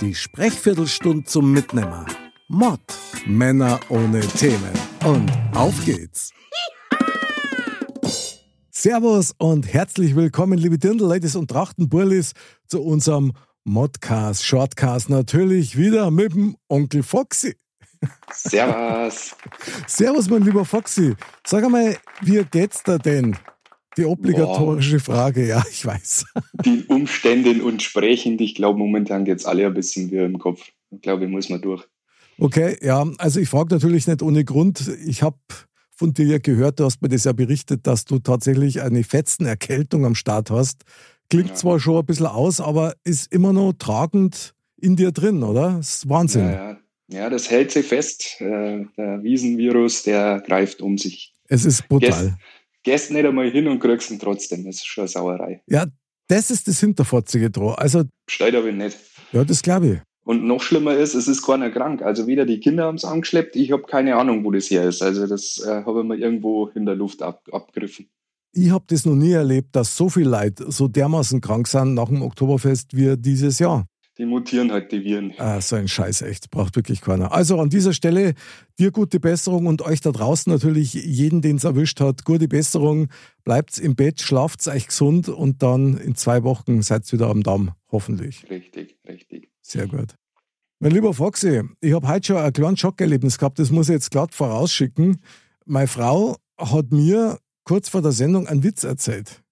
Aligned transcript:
Die 0.00 0.12
Sprechviertelstunde 0.12 1.24
zum 1.24 1.52
Mitnehmer. 1.52 2.04
Mod. 2.48 2.80
Männer 3.26 3.78
ohne 3.88 4.20
Themen. 4.20 4.72
Und 5.04 5.30
auf 5.54 5.84
geht's. 5.84 6.32
Servus 8.70 9.32
und 9.38 9.72
herzlich 9.72 10.16
willkommen, 10.16 10.58
liebe 10.58 10.78
Dirndl-Ladies 10.78 11.36
und 11.36 11.48
Trachtenburlis, 11.48 12.32
zu 12.66 12.82
unserem 12.82 13.34
Modcast, 13.62 14.44
Shortcast. 14.44 15.10
Natürlich 15.10 15.78
wieder 15.78 16.10
mit 16.10 16.34
dem 16.34 16.56
Onkel 16.68 17.04
Foxy. 17.04 17.56
Servus. 18.32 19.36
Servus, 19.86 20.28
mein 20.28 20.42
lieber 20.42 20.64
Foxy. 20.64 21.14
Sag 21.46 21.64
einmal, 21.64 21.96
wie 22.20 22.44
geht's 22.50 22.82
da 22.82 22.98
denn? 22.98 23.36
Die 23.96 24.04
obligatorische 24.04 24.96
Boah. 24.96 25.14
Frage, 25.14 25.46
ja, 25.46 25.62
ich 25.70 25.84
weiß. 25.84 26.24
Die 26.64 26.84
Umstände 26.88 27.62
und 27.62 27.82
sprechend, 27.82 28.40
ich 28.40 28.54
glaube, 28.54 28.78
momentan 28.78 29.24
geht 29.24 29.38
es 29.38 29.44
alle 29.44 29.66
ein 29.66 29.74
bisschen 29.74 30.10
wie 30.10 30.16
im 30.16 30.38
Kopf. 30.38 30.62
Ich 30.90 31.00
glaube, 31.00 31.28
muss 31.28 31.48
man 31.48 31.60
durch. 31.60 31.84
Okay, 32.38 32.76
ja, 32.82 33.06
also 33.18 33.40
ich 33.40 33.48
frage 33.48 33.74
natürlich 33.74 34.06
nicht 34.06 34.22
ohne 34.22 34.44
Grund. 34.44 34.90
Ich 35.06 35.22
habe 35.22 35.38
von 35.96 36.12
dir 36.12 36.40
gehört, 36.40 36.80
du 36.80 36.84
hast 36.84 37.00
mir 37.02 37.08
das 37.08 37.24
ja 37.24 37.32
berichtet, 37.32 37.86
dass 37.86 38.04
du 38.04 38.18
tatsächlich 38.18 38.82
eine 38.82 39.04
Fetzenerkältung 39.04 40.04
am 40.04 40.16
Start 40.16 40.50
hast. 40.50 40.82
Klingt 41.30 41.50
ja. 41.50 41.54
zwar 41.54 41.78
schon 41.78 41.98
ein 41.98 42.06
bisschen 42.06 42.26
aus, 42.26 42.60
aber 42.60 42.94
ist 43.04 43.32
immer 43.32 43.52
noch 43.52 43.72
tragend 43.74 44.54
in 44.76 44.96
dir 44.96 45.12
drin, 45.12 45.42
oder? 45.42 45.74
Das 45.78 45.96
ist 45.96 46.08
Wahnsinn. 46.08 46.46
Ja, 46.46 46.52
ja. 46.52 46.78
ja 47.08 47.30
das 47.30 47.50
hält 47.50 47.70
sich 47.70 47.86
fest. 47.86 48.40
Äh, 48.40 48.84
der 48.96 49.22
Wiesenvirus, 49.22 50.02
der 50.02 50.42
greift 50.44 50.82
um 50.82 50.98
sich. 50.98 51.32
Es 51.46 51.64
ist 51.64 51.88
brutal 51.88 52.36
gehst 52.84 53.10
nicht 53.10 53.26
einmal 53.26 53.50
hin 53.50 53.66
und 53.66 53.80
kriegst 53.80 54.10
ihn 54.10 54.18
trotzdem. 54.18 54.64
Das 54.64 54.76
ist 54.76 54.86
schon 54.86 55.02
eine 55.02 55.08
Sauerei. 55.08 55.62
Ja, 55.66 55.86
das 56.28 56.50
ist 56.50 56.68
das 56.68 56.80
Hinterfotzige 56.80 57.50
dran. 57.50 57.74
Also, 57.76 58.04
Steht 58.30 58.54
aber 58.54 58.70
nicht. 58.70 58.96
Ja, 59.32 59.44
das 59.44 59.62
glaube 59.62 59.88
ich. 59.88 59.98
Und 60.24 60.44
noch 60.44 60.62
schlimmer 60.62 60.94
ist, 60.94 61.14
es 61.14 61.28
ist 61.28 61.44
keiner 61.44 61.70
krank. 61.70 62.00
Also 62.00 62.26
weder 62.26 62.46
die 62.46 62.60
Kinder 62.60 62.84
haben 62.84 62.94
es 62.94 63.04
angeschleppt, 63.04 63.56
ich 63.56 63.72
habe 63.72 63.82
keine 63.82 64.16
Ahnung, 64.16 64.42
wo 64.44 64.50
das 64.50 64.70
her 64.70 64.88
ist. 64.88 65.02
Also 65.02 65.26
das 65.26 65.62
äh, 65.66 65.84
habe 65.84 66.00
ich 66.00 66.06
mir 66.06 66.16
irgendwo 66.16 66.68
in 66.68 66.86
der 66.86 66.94
Luft 66.94 67.20
ab, 67.20 67.42
abgegriffen. 67.52 68.08
Ich 68.52 68.70
habe 68.70 68.84
das 68.86 69.04
noch 69.04 69.16
nie 69.16 69.32
erlebt, 69.32 69.76
dass 69.76 69.94
so 69.94 70.08
viele 70.08 70.30
Leute 70.30 70.70
so 70.70 70.88
dermaßen 70.88 71.40
krank 71.42 71.66
sind 71.66 71.94
nach 71.94 72.08
dem 72.08 72.22
Oktoberfest 72.22 72.96
wie 72.96 73.16
dieses 73.18 73.58
Jahr 73.58 73.84
die 74.18 74.26
mutieren 74.26 74.70
halt 74.70 74.92
die 74.92 75.02
Viren. 75.04 75.32
Ah, 75.38 75.60
so 75.60 75.76
ein 75.76 75.88
Scheiß, 75.88 76.22
echt. 76.22 76.50
Braucht 76.50 76.76
wirklich 76.76 77.00
keiner. 77.00 77.32
Also 77.32 77.60
an 77.60 77.68
dieser 77.68 77.92
Stelle 77.92 78.34
dir 78.78 78.90
gute 78.90 79.18
Besserung 79.18 79.66
und 79.66 79.82
euch 79.82 80.00
da 80.00 80.12
draußen 80.12 80.52
natürlich, 80.52 80.94
jeden, 80.94 81.42
den 81.42 81.56
es 81.56 81.64
erwischt 81.64 82.00
hat, 82.00 82.24
gute 82.24 82.46
Besserung. 82.48 83.08
Bleibt 83.42 83.78
im 83.78 83.96
Bett, 83.96 84.20
schlaft 84.20 84.66
euch 84.68 84.86
gesund 84.86 85.28
und 85.28 85.62
dann 85.62 85.96
in 85.96 86.14
zwei 86.14 86.44
Wochen 86.44 86.82
seid 86.82 87.06
ihr 87.08 87.18
wieder 87.18 87.28
am 87.28 87.42
Damm, 87.42 87.72
hoffentlich. 87.90 88.48
Richtig, 88.48 88.96
richtig. 89.08 89.50
Sehr 89.62 89.88
gut. 89.88 90.14
Mein 90.78 90.92
lieber 90.92 91.14
Foxy, 91.14 91.62
ich 91.80 91.92
habe 91.92 92.06
heute 92.08 92.26
schon 92.26 92.36
ein 92.36 92.52
kleines 92.52 92.80
Schockerlebnis 92.80 93.38
gehabt, 93.38 93.58
das 93.58 93.70
muss 93.70 93.88
ich 93.88 93.94
jetzt 93.94 94.10
glatt 94.10 94.34
vorausschicken. 94.34 95.18
Meine 95.66 95.88
Frau 95.88 96.36
hat 96.58 96.92
mir 96.92 97.38
kurz 97.64 97.88
vor 97.88 98.02
der 98.02 98.12
Sendung 98.12 98.46
einen 98.46 98.62
Witz 98.62 98.84
erzählt. 98.84 99.43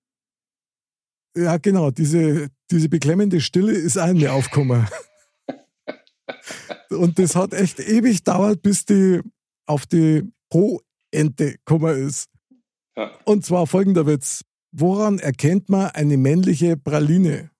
Ja, 1.36 1.56
genau, 1.56 1.90
diese, 1.90 2.50
diese 2.70 2.88
beklemmende 2.88 3.40
Stille 3.40 3.72
ist 3.72 3.96
auch 3.96 4.12
mir 4.12 4.32
aufgekommen. 4.32 4.86
Und 6.90 7.18
das 7.18 7.34
hat 7.34 7.54
echt 7.54 7.80
ewig 7.80 8.18
gedauert, 8.18 8.62
bis 8.62 8.84
die 8.84 9.20
auf 9.66 9.86
die 9.86 10.30
Pro-Ente 10.50 11.52
gekommen 11.52 12.06
ist. 12.06 12.28
Ja. 12.96 13.10
Und 13.24 13.46
zwar 13.46 13.66
folgender 13.66 14.06
Witz. 14.06 14.44
Woran 14.72 15.18
erkennt 15.18 15.68
man 15.68 15.90
eine 15.90 16.16
männliche 16.16 16.76
Praline? 16.76 17.50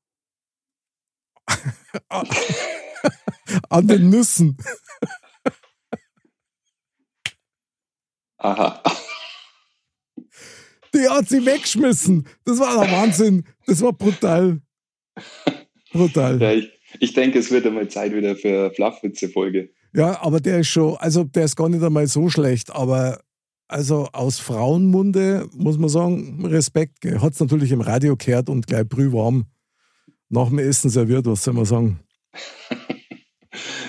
An 3.68 3.86
den 3.86 4.10
Nüssen. 4.10 4.56
Aha. 8.38 8.82
Die 10.94 11.08
hat 11.08 11.28
sie 11.28 11.44
weggeschmissen. 11.44 12.26
Das 12.44 12.58
war 12.58 12.84
der 12.84 12.92
Wahnsinn. 12.92 13.44
Das 13.66 13.80
war 13.80 13.92
brutal. 13.92 14.60
Brutal. 15.92 16.40
Ja, 16.40 16.52
ich, 16.52 16.70
ich 17.00 17.12
denke, 17.12 17.38
es 17.38 17.50
wird 17.50 17.66
einmal 17.66 17.88
Zeit 17.88 18.14
wieder 18.14 18.36
für 18.36 18.48
eine 18.48 18.70
Flachwitze-Folge. 18.70 19.70
Ja, 19.94 20.22
aber 20.22 20.40
der 20.40 20.60
ist 20.60 20.68
schon, 20.68 20.96
also 20.96 21.24
der 21.24 21.44
ist 21.44 21.56
gar 21.56 21.68
nicht 21.68 21.82
einmal 21.82 22.06
so 22.06 22.28
schlecht, 22.28 22.74
aber 22.74 23.20
also 23.68 24.08
aus 24.12 24.38
Frauenmunde 24.38 25.48
muss 25.54 25.78
man 25.78 25.88
sagen, 25.88 26.44
Respekt. 26.46 27.04
Hat 27.04 27.32
es 27.32 27.40
natürlich 27.40 27.72
im 27.72 27.80
Radio 27.80 28.16
gehört 28.16 28.48
und 28.48 28.66
gleich 28.66 28.86
brühwarm 28.86 29.46
nach 30.28 30.48
dem 30.48 30.58
Essen 30.58 30.90
serviert, 30.90 31.26
was 31.26 31.44
soll 31.44 31.54
man 31.54 31.64
sagen. 31.64 32.00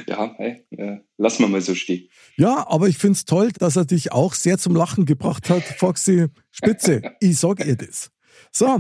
ja, 0.07 0.33
hey, 0.37 0.65
äh, 0.71 0.97
lassen 1.17 1.43
wir 1.43 1.47
mal 1.47 1.61
so 1.61 1.75
stehen. 1.75 2.09
Ja, 2.37 2.67
aber 2.67 2.87
ich 2.87 2.97
finde 2.97 3.17
es 3.17 3.25
toll, 3.25 3.51
dass 3.51 3.75
er 3.75 3.85
dich 3.85 4.11
auch 4.11 4.33
sehr 4.33 4.57
zum 4.57 4.75
Lachen 4.75 5.05
gebracht 5.05 5.49
hat, 5.49 5.63
Foxy. 5.63 6.27
Spitze, 6.51 7.01
ich 7.19 7.39
sag 7.39 7.65
ihr 7.65 7.75
das. 7.75 8.11
So. 8.51 8.79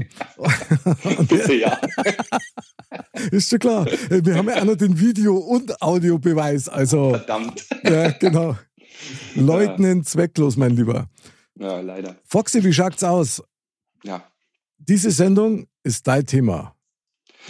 Bitte, 1.27 1.53
ja. 1.59 1.79
Ist 3.31 3.49
schon 3.49 3.59
klar. 3.59 3.85
Wir 4.09 4.35
haben 4.35 4.49
ja 4.49 4.61
auch 4.61 4.65
noch 4.65 4.75
den 4.75 4.99
Video- 4.99 5.37
und 5.37 5.81
Audiobeweis. 5.81 6.69
Also, 6.69 7.11
Verdammt. 7.11 7.65
Ja, 7.83 8.11
genau. 8.11 8.55
Leugnen 9.35 9.99
ja. 9.99 10.03
zwecklos, 10.03 10.57
mein 10.57 10.75
Lieber. 10.75 11.09
Ja, 11.55 11.79
leider. 11.81 12.15
Foxy, 12.25 12.63
wie 12.63 12.73
schaut's 12.73 13.03
aus? 13.03 13.43
Ja. 14.03 14.23
Diese 14.77 15.11
Sendung 15.11 15.67
ist 15.83 16.07
dein 16.07 16.25
Thema. 16.25 16.72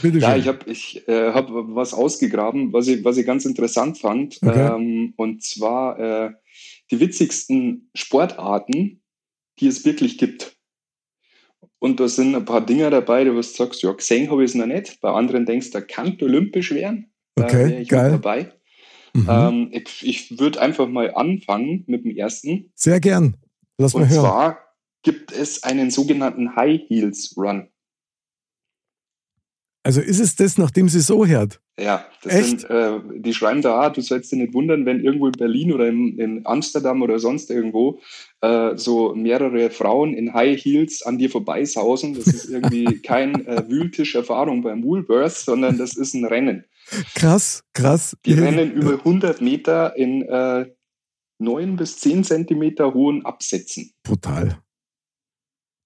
Bitte 0.01 0.19
ja, 0.19 0.31
schön. 0.31 0.39
ich 0.39 0.47
habe 0.47 0.71
ich, 0.71 1.07
äh, 1.07 1.31
hab 1.31 1.49
was 1.51 1.93
ausgegraben, 1.93 2.73
was 2.73 2.87
ich, 2.87 3.03
was 3.03 3.17
ich 3.17 3.25
ganz 3.25 3.45
interessant 3.45 3.99
fand. 3.99 4.39
Okay. 4.41 4.75
Ähm, 4.75 5.13
und 5.17 5.43
zwar 5.43 5.99
äh, 5.99 6.31
die 6.91 6.99
witzigsten 6.99 7.89
Sportarten, 7.93 9.01
die 9.59 9.67
es 9.67 9.85
wirklich 9.85 10.17
gibt. 10.17 10.57
Und 11.79 11.99
da 11.99 12.07
sind 12.07 12.33
ein 12.35 12.45
paar 12.45 12.65
Dinge 12.65 12.89
dabei, 12.89 13.29
wo 13.29 13.35
du 13.35 13.43
sagst, 13.43 13.83
ja, 13.83 13.91
gesehen 13.91 14.31
habe 14.31 14.43
ich 14.43 14.51
es 14.51 14.55
noch 14.55 14.65
nicht. 14.65 15.01
Bei 15.01 15.11
anderen 15.11 15.45
denkst 15.45 15.71
du, 15.71 15.79
da 15.79 15.81
kann 15.81 16.17
olympisch 16.21 16.71
werden. 16.73 17.11
Okay, 17.35 17.81
ich 17.81 17.89
geil. 17.89 18.11
dabei. 18.11 18.53
Mhm. 19.13 19.27
Ähm, 19.29 19.69
ich, 19.71 20.07
ich 20.07 20.39
würde 20.39 20.61
einfach 20.61 20.87
mal 20.87 21.13
anfangen 21.13 21.83
mit 21.87 22.03
dem 22.03 22.15
ersten. 22.15 22.71
Sehr 22.75 22.99
gern. 22.99 23.35
Lass 23.77 23.93
mal 23.93 24.03
Und 24.03 24.09
hören. 24.09 24.19
Und 24.19 24.25
zwar 24.25 24.59
gibt 25.03 25.31
es 25.31 25.63
einen 25.63 25.91
sogenannten 25.91 26.55
High 26.55 26.81
Heels 26.87 27.35
Run. 27.37 27.67
Also 29.83 29.99
ist 29.99 30.19
es 30.19 30.37
das, 30.37 30.57
nachdem 30.57 30.87
sie 30.87 31.01
so 31.01 31.25
hört? 31.25 31.59
Ja, 31.77 32.05
Echt? 32.23 32.61
Sind, 32.61 32.69
äh, 32.69 32.99
die 33.17 33.33
schreiben 33.33 33.61
da, 33.61 33.81
ah, 33.81 33.89
du 33.89 33.99
sollst 33.99 34.31
dich 34.31 34.39
nicht 34.39 34.53
wundern, 34.53 34.85
wenn 34.85 35.03
irgendwo 35.03 35.27
in 35.27 35.33
Berlin 35.33 35.73
oder 35.73 35.87
in, 35.87 36.17
in 36.17 36.45
Amsterdam 36.45 37.01
oder 37.01 37.19
sonst 37.19 37.51
irgendwo 37.51 37.99
äh, 38.41 38.77
so 38.77 39.13
mehrere 39.13 39.69
Frauen 39.71 40.13
in 40.13 40.33
High 40.33 40.57
Heels 40.57 41.01
an 41.01 41.17
dir 41.17 41.29
vorbeisausen. 41.29 42.13
Das 42.13 42.27
ist 42.27 42.45
irgendwie 42.45 42.85
kein 43.01 43.45
äh, 43.45 43.63
Wühltisch-Erfahrung 43.67 44.61
beim 44.61 44.83
Woolworth, 44.83 45.33
sondern 45.33 45.77
das 45.77 45.97
ist 45.97 46.13
ein 46.13 46.25
Rennen. 46.25 46.63
Krass, 47.15 47.63
krass. 47.73 48.15
Die 48.25 48.33
rennen 48.33 48.71
über 48.71 48.93
100 48.93 49.41
Meter 49.41 49.97
in 49.97 50.21
äh, 50.21 50.67
9 51.39 51.75
bis 51.75 51.97
10 51.97 52.23
Zentimeter 52.23 52.93
hohen 52.93 53.25
Absätzen. 53.25 53.91
Brutal 54.03 54.63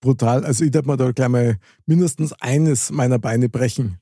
brutal. 0.01 0.45
Also 0.45 0.65
ich 0.65 0.71
darf 0.71 0.85
mir 0.85 0.97
da 0.97 1.11
gleich 1.11 1.29
mal 1.29 1.57
mindestens 1.85 2.33
eines 2.33 2.91
meiner 2.91 3.19
Beine 3.19 3.49
brechen. 3.49 3.99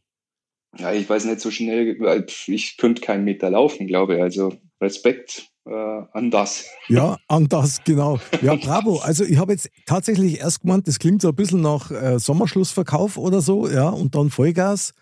Ja, 0.77 0.91
ich 0.91 1.09
weiß 1.09 1.25
nicht 1.25 1.39
so 1.39 1.51
schnell, 1.51 1.97
weil 1.99 2.25
ich 2.47 2.77
könnte 2.77 3.01
keinen 3.01 3.23
Meter 3.23 3.49
laufen, 3.49 3.87
glaube 3.87 4.15
ich. 4.15 4.21
Also 4.21 4.53
Respekt 4.81 5.49
äh, 5.65 5.71
an 6.11 6.31
das. 6.31 6.65
Ja, 6.87 7.17
an 7.27 7.47
das, 7.47 7.83
genau. 7.83 8.19
Ja, 8.41 8.55
bravo. 8.63 8.97
Also 8.97 9.23
ich 9.23 9.37
habe 9.37 9.53
jetzt 9.53 9.69
tatsächlich 9.85 10.39
erst 10.39 10.61
gemeint, 10.61 10.87
das 10.87 10.99
klingt 10.99 11.21
so 11.21 11.29
ein 11.29 11.35
bisschen 11.35 11.61
nach 11.61 11.91
äh, 11.91 12.19
Sommerschlussverkauf 12.19 13.17
oder 13.17 13.41
so, 13.41 13.69
ja, 13.69 13.89
und 13.89 14.15
dann 14.15 14.29
Vollgas. 14.29 14.93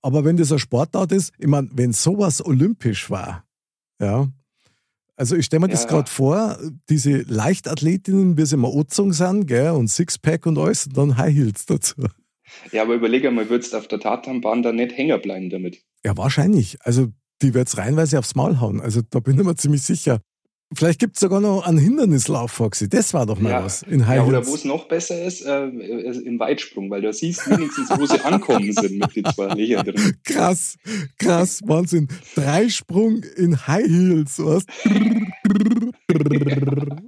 Aber 0.00 0.24
wenn 0.24 0.36
das 0.36 0.50
ein 0.50 0.58
Sportart 0.58 1.12
ist, 1.12 1.32
ich 1.38 1.46
meine, 1.46 1.68
wenn 1.72 1.92
sowas 1.92 2.44
olympisch 2.44 3.10
war, 3.10 3.44
ja, 4.00 4.28
also 5.22 5.36
ich 5.36 5.46
stelle 5.46 5.60
mir 5.60 5.68
ja, 5.68 5.74
das 5.74 5.86
gerade 5.86 6.10
vor, 6.10 6.58
diese 6.90 7.18
Leichtathletinnen, 7.18 8.36
wie 8.36 8.44
sie 8.44 8.56
immer 8.56 8.74
Ozung 8.74 9.12
sind, 9.12 9.46
gell, 9.46 9.70
und 9.70 9.86
Sixpack 9.86 10.46
und 10.46 10.58
alles, 10.58 10.88
und 10.88 10.96
dann 10.96 11.16
High 11.16 11.32
Heels 11.32 11.64
dazu. 11.64 11.94
Ja, 12.72 12.82
aber 12.82 12.94
überlege 12.94 13.30
mal, 13.30 13.48
würdest 13.48 13.72
du 13.72 13.76
auf 13.76 13.86
der 13.86 14.00
Tatanbahn 14.00 14.64
da 14.64 14.72
nicht 14.72 14.96
hängen 14.96 15.22
bleiben 15.22 15.48
damit? 15.48 15.78
Ja, 16.04 16.16
wahrscheinlich. 16.16 16.76
Also 16.80 17.06
die 17.40 17.54
wird 17.54 17.68
es 17.68 17.78
reinweise 17.78 18.18
aufs 18.18 18.34
Maul 18.34 18.58
hauen. 18.58 18.80
Also 18.80 19.00
da 19.08 19.20
bin 19.20 19.38
ich 19.38 19.44
mir 19.44 19.54
ziemlich 19.54 19.82
sicher. 19.82 20.20
Vielleicht 20.74 21.00
gibt 21.00 21.16
es 21.16 21.20
sogar 21.20 21.40
noch 21.40 21.66
einen 21.66 21.78
Hindernislauf, 21.78 22.52
Foxy. 22.52 22.88
Das 22.88 23.12
war 23.12 23.26
doch 23.26 23.38
mal 23.38 23.50
ja. 23.50 23.64
was 23.64 23.82
in 23.82 24.06
High 24.06 24.18
ja, 24.18 24.24
Oder 24.24 24.46
wo 24.46 24.54
es 24.54 24.64
noch 24.64 24.88
besser 24.88 25.22
ist, 25.22 25.42
äh, 25.42 25.64
im 25.66 26.38
Weitsprung, 26.38 26.90
weil 26.90 27.02
du 27.02 27.12
siehst 27.12 27.48
wenigstens, 27.50 27.90
wo 27.98 28.06
sie 28.06 28.20
ankommen 28.24 28.72
sind 28.72 28.98
mit 28.98 29.14
den 29.16 29.24
zwei 29.26 29.54
Löchern 29.54 29.84
drin. 29.84 30.16
Krass, 30.24 30.76
krass, 31.18 31.60
Wahnsinn. 31.64 32.08
Dreisprung 32.34 33.22
in 33.36 33.66
High 33.66 33.86
Heels, 33.86 34.38
was? 34.38 34.64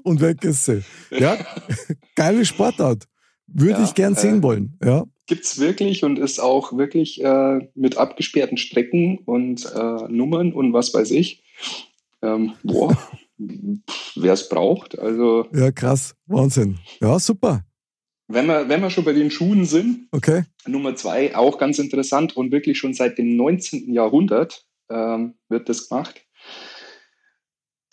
Und 0.03 0.21
weg 0.21 0.45
ist 0.45 0.65
sie. 0.65 0.83
Ja, 1.11 1.37
geile 2.15 2.45
Sportart. 2.45 3.05
Würde 3.47 3.81
ja, 3.81 3.85
ich 3.85 3.95
gern 3.95 4.15
sehen 4.15 4.41
äh, 4.41 4.43
wollen. 4.43 4.79
Ja. 4.85 5.05
Gibt 5.27 5.45
es 5.45 5.59
wirklich 5.59 6.05
und 6.05 6.19
ist 6.19 6.39
auch 6.39 6.77
wirklich 6.77 7.23
äh, 7.23 7.69
mit 7.75 7.97
abgesperrten 7.97 8.57
Strecken 8.59 9.19
und 9.25 9.65
äh, 9.75 10.09
Nummern 10.09 10.53
und 10.53 10.73
was 10.73 10.93
weiß 10.93 11.11
ich. 11.13 11.43
Ähm, 12.23 12.53
boah, 12.63 12.97
wer 13.37 14.33
es 14.33 14.49
braucht. 14.49 14.99
Also, 14.99 15.47
ja, 15.53 15.71
krass. 15.73 16.15
Wahnsinn. 16.27 16.79
Ja, 17.01 17.19
super. 17.19 17.65
Wenn 18.27 18.47
wir, 18.47 18.69
wenn 18.69 18.81
wir 18.81 18.91
schon 18.91 19.05
bei 19.05 19.13
den 19.13 19.31
Schuhen 19.31 19.67
sind, 19.67 20.09
okay. 20.11 20.45
Nummer 20.67 20.97
zwei, 20.97 21.37
auch 21.37 21.59
ganz 21.59 21.79
interessant 21.79 22.37
und 22.37 22.53
wirklich 22.53 22.79
schon 22.79 22.95
seit 22.95 23.19
dem 23.19 23.37
19. 23.37 23.93
Jahrhundert 23.93 24.67
ähm, 24.89 25.35
wird 25.49 25.69
das 25.69 25.89
gemacht. 25.89 26.27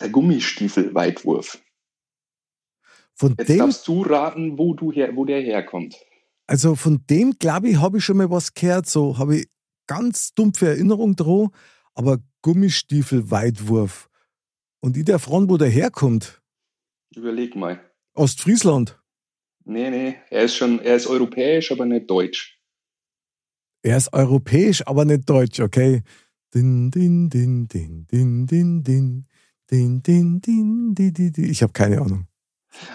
Der 0.00 0.08
Gummistiefel-Weitwurf. 0.08 1.60
Von 3.14 3.34
Jetzt 3.38 3.48
dem, 3.48 3.58
darfst 3.58 3.86
du 3.86 4.02
raten, 4.02 4.58
wo, 4.58 4.74
du 4.74 4.90
her, 4.90 5.14
wo 5.14 5.24
der 5.24 5.40
herkommt. 5.40 5.96
Also 6.46 6.74
von 6.74 7.04
dem, 7.08 7.38
glaube 7.38 7.68
ich, 7.68 7.76
habe 7.76 7.98
ich 7.98 8.04
schon 8.04 8.16
mal 8.16 8.30
was 8.30 8.54
gehört. 8.54 8.86
So 8.86 9.18
habe 9.18 9.36
ich 9.36 9.48
ganz 9.86 10.32
dumpfe 10.34 10.68
Erinnerung 10.68 11.14
dran. 11.14 11.50
Aber 11.94 12.18
Gummistiefel-Weitwurf. 12.40 14.08
Und 14.84 14.96
ich 14.96 15.04
der 15.04 15.18
fragen, 15.18 15.48
wo 15.48 15.56
der 15.56 15.68
herkommt. 15.68 16.42
Überleg 17.14 17.54
mal. 17.54 17.80
Ostfriesland. 18.14 18.98
Nee, 19.64 19.90
nee, 19.90 20.16
er 20.28 20.42
ist 20.42 20.56
schon, 20.56 20.80
er 20.80 20.96
ist 20.96 21.06
europäisch, 21.06 21.70
aber 21.70 21.86
nicht 21.86 22.10
deutsch. 22.10 22.58
Er 23.82 23.96
ist 23.96 24.12
europäisch, 24.12 24.84
aber 24.86 25.04
nicht 25.04 25.30
deutsch, 25.30 25.60
okay. 25.60 26.02
Din, 26.52 26.90
din, 26.90 27.30
din, 27.30 27.68
din, 27.68 28.06
din, 28.10 28.46
din, 28.46 28.82
din, 28.82 29.24
din, 29.70 30.02
din, 30.02 30.40
din, 30.40 30.94
din, 30.94 31.12
din, 31.14 31.32
din. 31.32 31.50
Ich 31.50 31.62
habe 31.62 31.72
keine 31.72 32.00
Ahnung. 32.00 32.26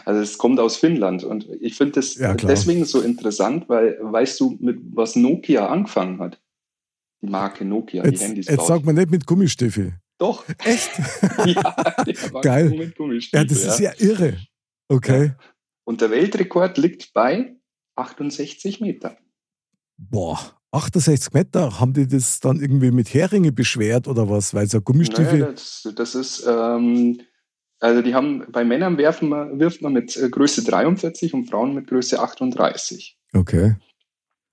Also 0.06 0.22
es 0.22 0.38
kommt 0.38 0.60
aus 0.60 0.76
Finnland 0.76 1.24
und 1.24 1.48
ich 1.62 1.76
finde 1.76 1.94
das 1.94 2.16
ja, 2.16 2.34
deswegen 2.34 2.84
so 2.86 3.00
interessant, 3.02 3.70
weil 3.70 3.98
weißt 4.02 4.40
du, 4.40 4.58
mit 4.60 4.80
was 4.94 5.16
Nokia 5.16 5.68
angefangen 5.68 6.20
hat? 6.20 6.42
Die 7.22 7.28
Marke 7.28 7.64
Nokia, 7.64 8.04
jetzt, 8.04 8.20
die 8.20 8.26
Handys. 8.26 8.48
Jetzt 8.48 8.58
baut. 8.58 8.68
sagt 8.68 8.86
man 8.86 8.96
nicht 8.96 9.12
mit 9.12 9.26
Gummistiefel. 9.26 9.94
Doch. 10.18 10.44
Echt? 10.64 10.92
ja, 11.46 11.76
Geil. 12.42 12.70
Mit 12.70 12.96
Gummistiefel, 12.96 13.40
ja, 13.40 13.46
das 13.46 13.64
ist 13.64 13.80
ja 13.80 13.92
irre. 13.98 14.38
Okay. 14.88 15.26
Ja. 15.26 15.38
Und 15.84 16.02
der 16.02 16.12
Weltrekord 16.12 16.78
liegt 16.78 17.14
bei 17.14 17.56
68 17.96 18.82
Meter. 18.82 19.18
Boah, 19.98 20.40
68 20.72 21.34
Meter, 21.34 21.80
haben 21.80 21.94
die 21.94 22.08
das 22.08 22.40
dann 22.40 22.60
irgendwie 22.60 22.92
mit 22.92 23.14
Heringe 23.14 23.52
beschwert 23.52 24.08
oder 24.08 24.30
was? 24.30 24.54
Weil 24.54 24.68
so 24.68 24.82
Gummistiefel. 24.82 25.40
Naja, 25.40 25.52
das, 25.52 25.88
das 25.96 26.16
ist, 26.16 26.46
ähm, 26.48 27.22
also 27.80 28.02
die 28.02 28.14
haben, 28.14 28.46
bei 28.52 28.64
Männern 28.64 28.98
werfen 28.98 29.30
wir, 29.30 29.58
wirft 29.60 29.82
man 29.82 29.94
mit 29.94 30.18
äh, 30.18 30.30
Größe 30.30 30.64
43 30.64 31.34
und 31.34 31.50
Frauen 31.50 31.74
mit 31.74 31.88
Größe 31.88 32.20
38. 32.20 33.18
Okay. 33.34 33.76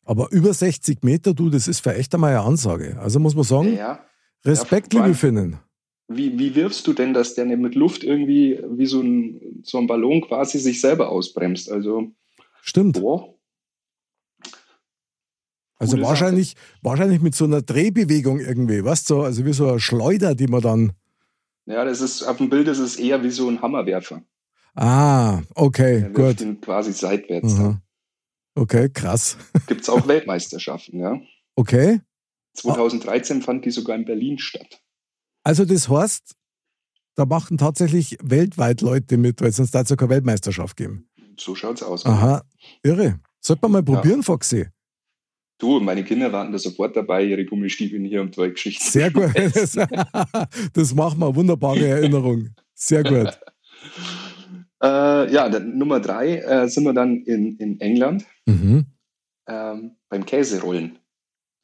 Aber 0.05 0.31
über 0.31 0.53
60 0.53 1.03
Meter, 1.03 1.35
du, 1.35 1.51
das 1.51 1.67
ist 1.69 1.81
für 1.81 1.95
echt 1.95 2.15
einmal 2.15 2.31
eine 2.31 2.43
Ansage. 2.43 2.99
Also 3.01 3.19
muss 3.19 3.35
man 3.35 3.45
sagen, 3.45 3.77
ja. 3.77 4.05
Respekt, 4.45 4.95
ja, 4.95 5.05
liebe 5.05 5.17
Finnen. 5.17 5.59
Wie, 6.09 6.39
wie 6.39 6.55
wirfst 6.55 6.87
du 6.87 6.93
denn, 6.93 7.15
dass 7.15 7.35
der 7.35 7.47
mit 7.47 7.75
Luft 7.75 8.05
irgendwie 8.05 8.61
wie 8.69 8.87
so 8.87 9.01
ein, 9.01 9.61
so 9.63 9.79
ein 9.79 9.87
Ballon 9.87 10.21
quasi 10.21 10.59
sich 10.59 10.81
selber 10.81 11.09
ausbremst? 11.09 11.71
Also, 11.71 12.13
Stimmt. 12.61 13.01
Boah. 13.01 13.35
Also 15.77 16.01
wahrscheinlich, 16.01 16.55
wahrscheinlich 16.83 17.21
mit 17.21 17.35
so 17.35 17.45
einer 17.45 17.61
Drehbewegung 17.61 18.39
irgendwie, 18.41 18.85
weißt 18.85 19.11
du? 19.11 19.23
Also 19.23 19.45
wie 19.45 19.53
so 19.53 19.69
eine 19.69 19.81
Schleuder, 19.81 20.35
die 20.35 20.47
man 20.47 20.63
dann 20.63 20.93
ja, 21.67 21.85
das 21.85 22.01
ist, 22.01 22.23
auf 22.23 22.37
dem 22.37 22.51
Bild 22.51 22.69
ist 22.69 22.79
es 22.79 22.97
eher 22.97 23.23
wie 23.23 23.31
so 23.31 23.49
ein 23.49 23.63
Hammerwerfer. 23.63 24.23
Ah, 24.75 25.41
okay, 25.55 26.11
gut. 26.13 26.45
Quasi 26.61 26.93
seitwärts. 26.93 27.55
Mhm. 27.55 27.79
Okay, 28.55 28.91
krass. 28.91 29.39
Gibt 29.67 29.83
es 29.83 29.89
auch 29.89 30.07
Weltmeisterschaften, 30.07 31.01
ja. 31.01 31.21
Okay. 31.57 32.01
2013 32.55 33.43
fand 33.43 33.65
die 33.65 33.71
sogar 33.71 33.97
in 33.97 34.05
Berlin 34.05 34.39
statt. 34.39 34.81
Also 35.43 35.65
das 35.65 35.89
heißt, 35.89 36.35
da 37.17 37.27
machen 37.27 37.59
tatsächlich 37.59 38.17
weltweit 38.23 38.81
Leute 38.81 39.17
mit, 39.17 39.41
weil 39.41 39.53
sonst 39.53 39.75
da 39.75 39.83
es 39.83 39.91
ja 39.91 39.97
keine 39.97 40.11
Weltmeisterschaft 40.11 40.77
geben. 40.77 41.09
So 41.39 41.55
schaut's 41.55 41.83
aus. 41.83 42.07
Aha, 42.07 42.43
irre. 42.83 43.21
Sollte 43.41 43.63
man 43.63 43.73
mal 43.73 43.83
probieren, 43.83 44.21
ja. 44.21 44.23
Foxy. 44.23 44.67
Du, 45.59 45.79
meine 45.81 46.03
Kinder 46.03 46.33
waren 46.33 46.51
da 46.51 46.59
sofort 46.59 46.97
dabei, 46.97 47.25
ihre 47.25 47.45
Gummistiefel 47.45 48.01
hier 48.05 48.23
und 48.23 48.35
zwei 48.35 48.49
Geschichten. 48.49 48.85
Sehr 48.85 49.11
gut. 49.11 49.33
Das, 49.55 49.77
das 50.73 50.95
machen 50.95 51.21
wir. 51.21 51.35
Wunderbare 51.35 51.87
Erinnerung. 51.87 52.51
Sehr 52.75 53.03
gut. 53.03 53.39
äh, 54.83 55.33
ja, 55.33 55.49
dann, 55.49 55.79
Nummer 55.79 56.01
drei 56.01 56.39
äh, 56.39 56.69
sind 56.69 56.85
wir 56.85 56.93
dann 56.93 57.23
in, 57.23 57.57
in 57.59 57.81
England 57.81 58.25
mhm. 58.47 58.87
ähm, 59.47 59.97
beim 60.09 60.27
Käserollen. 60.27 60.99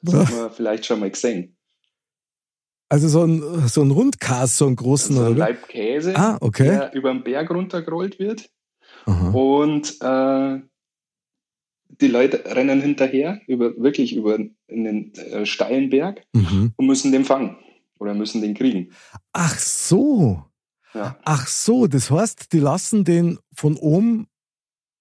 Das 0.01 0.13
haben 0.15 0.35
wir 0.35 0.49
vielleicht 0.49 0.85
schon 0.85 0.99
mal 0.99 1.11
gesehen. 1.11 1.57
Also 2.89 3.07
so 3.07 3.23
ein, 3.23 3.67
so 3.67 3.81
ein 3.81 3.91
Rundkas, 3.91 4.57
so 4.57 4.67
einen 4.67 4.75
großen. 4.75 5.15
So 5.15 5.23
ein 5.23 5.37
Leib 5.37 5.67
Käse, 5.69 6.15
ah, 6.15 6.37
okay. 6.41 6.65
der 6.65 6.93
über 6.93 7.13
den 7.13 7.23
Berg 7.23 7.49
runtergerollt 7.49 8.19
wird. 8.19 8.49
Aha. 9.05 9.29
Und 9.29 10.01
äh, 10.01 10.59
die 12.01 12.07
Leute 12.07 12.43
rennen 12.45 12.81
hinterher, 12.81 13.41
über, 13.47 13.77
wirklich 13.77 14.15
über 14.15 14.39
einen 14.69 15.13
äh, 15.13 15.45
steilen 15.45 15.89
Berg 15.89 16.23
mhm. 16.33 16.73
und 16.75 16.85
müssen 16.85 17.11
den 17.11 17.25
fangen 17.25 17.57
oder 17.99 18.13
müssen 18.13 18.41
den 18.41 18.55
kriegen. 18.55 18.91
Ach 19.31 19.57
so. 19.57 20.43
Ja. 20.93 21.17
Ach 21.23 21.47
so, 21.47 21.87
das 21.87 22.11
heißt, 22.11 22.51
die 22.51 22.59
lassen 22.59 23.05
den 23.05 23.39
von 23.55 23.77
oben 23.77 24.27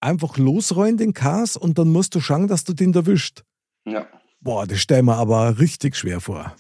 einfach 0.01 0.39
losrollen, 0.39 0.97
den 0.97 1.15
Kas, 1.15 1.57
und 1.57 1.79
dann 1.79 1.89
musst 1.91 2.15
du 2.15 2.21
schauen, 2.21 2.47
dass 2.47 2.65
du 2.65 2.73
den 2.73 2.95
erwischt. 2.95 3.43
Ja. 3.85 4.07
Boah, 4.41 4.67
das 4.67 4.81
stell 4.81 5.03
mir 5.03 5.17
aber 5.17 5.59
richtig 5.59 5.97
schwer 5.97 6.21
vor. 6.21 6.55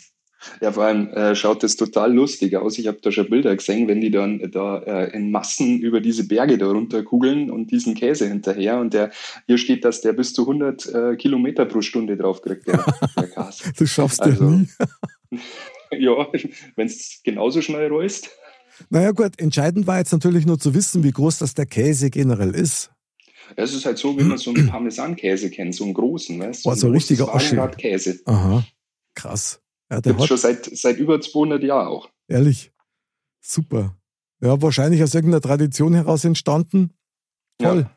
Ja, 0.60 0.72
vor 0.72 0.84
allem 0.84 1.08
äh, 1.08 1.34
schaut 1.34 1.62
das 1.62 1.76
total 1.76 2.14
lustig 2.14 2.56
aus. 2.56 2.78
Ich 2.78 2.86
habe 2.86 2.98
da 3.02 3.12
schon 3.12 3.28
Bilder 3.28 3.54
gesehen, 3.54 3.88
wenn 3.88 4.00
die 4.00 4.10
dann 4.10 4.50
da 4.50 4.78
äh, 4.78 5.14
in 5.14 5.30
Massen 5.30 5.80
über 5.80 6.00
diese 6.00 6.26
Berge 6.26 6.56
da 6.56 6.70
runter 6.70 7.02
kugeln 7.02 7.50
und 7.50 7.70
diesen 7.70 7.94
Käse 7.94 8.26
hinterher. 8.26 8.80
Und 8.80 8.94
der 8.94 9.10
hier 9.46 9.58
steht, 9.58 9.84
dass 9.84 10.00
der 10.00 10.14
bis 10.14 10.32
zu 10.32 10.42
100 10.42 10.94
äh, 10.94 11.16
Kilometer 11.16 11.66
pro 11.66 11.82
Stunde 11.82 12.16
drauf 12.16 12.40
kriegt, 12.40 12.66
der, 12.66 12.84
der 13.16 13.26
Gas. 13.28 13.62
Das 13.76 13.90
schaffst 13.90 14.20
du 14.20 14.30
also, 14.30 14.44
nie. 14.44 14.68
ja, 15.92 16.26
wenn 16.76 16.86
es 16.86 17.20
genauso 17.22 17.60
schnell 17.60 17.88
rollst. 17.88 18.30
Naja 18.88 19.10
gut, 19.10 19.38
entscheidend 19.38 19.86
war 19.86 19.98
jetzt 19.98 20.12
natürlich 20.12 20.46
nur 20.46 20.58
zu 20.58 20.72
wissen, 20.72 21.04
wie 21.04 21.12
groß 21.12 21.38
das 21.38 21.52
der 21.52 21.66
Käse 21.66 22.08
generell 22.08 22.54
ist. 22.54 22.90
Es 23.56 23.74
ist 23.74 23.84
halt 23.84 23.98
so, 23.98 24.18
wie 24.18 24.22
man 24.22 24.38
so 24.38 24.50
einen 24.50 24.68
Parmesankäse 24.68 25.50
kennt, 25.50 25.74
so 25.74 25.84
einen 25.84 25.94
großen, 25.94 26.38
weißt 26.38 26.64
du? 26.66 26.74
So, 26.74 26.86
ein 26.86 26.92
richtiger 26.92 27.26
Käse. 27.70 28.20
Aha, 28.26 28.64
krass. 29.14 29.60
Ja, 29.90 30.00
der 30.00 30.14
Gibt 30.14 30.26
schon 30.26 30.36
seit, 30.36 30.64
seit 30.76 30.98
über 30.98 31.20
200 31.20 31.62
Jahren 31.62 31.88
auch. 31.88 32.08
Ehrlich? 32.28 32.72
Super. 33.40 33.96
Ja, 34.40 34.60
wahrscheinlich 34.62 35.02
aus 35.02 35.14
irgendeiner 35.14 35.42
Tradition 35.42 35.94
heraus 35.94 36.24
entstanden. 36.24 36.92
Toll. 37.58 37.80
Ja. 37.80 37.96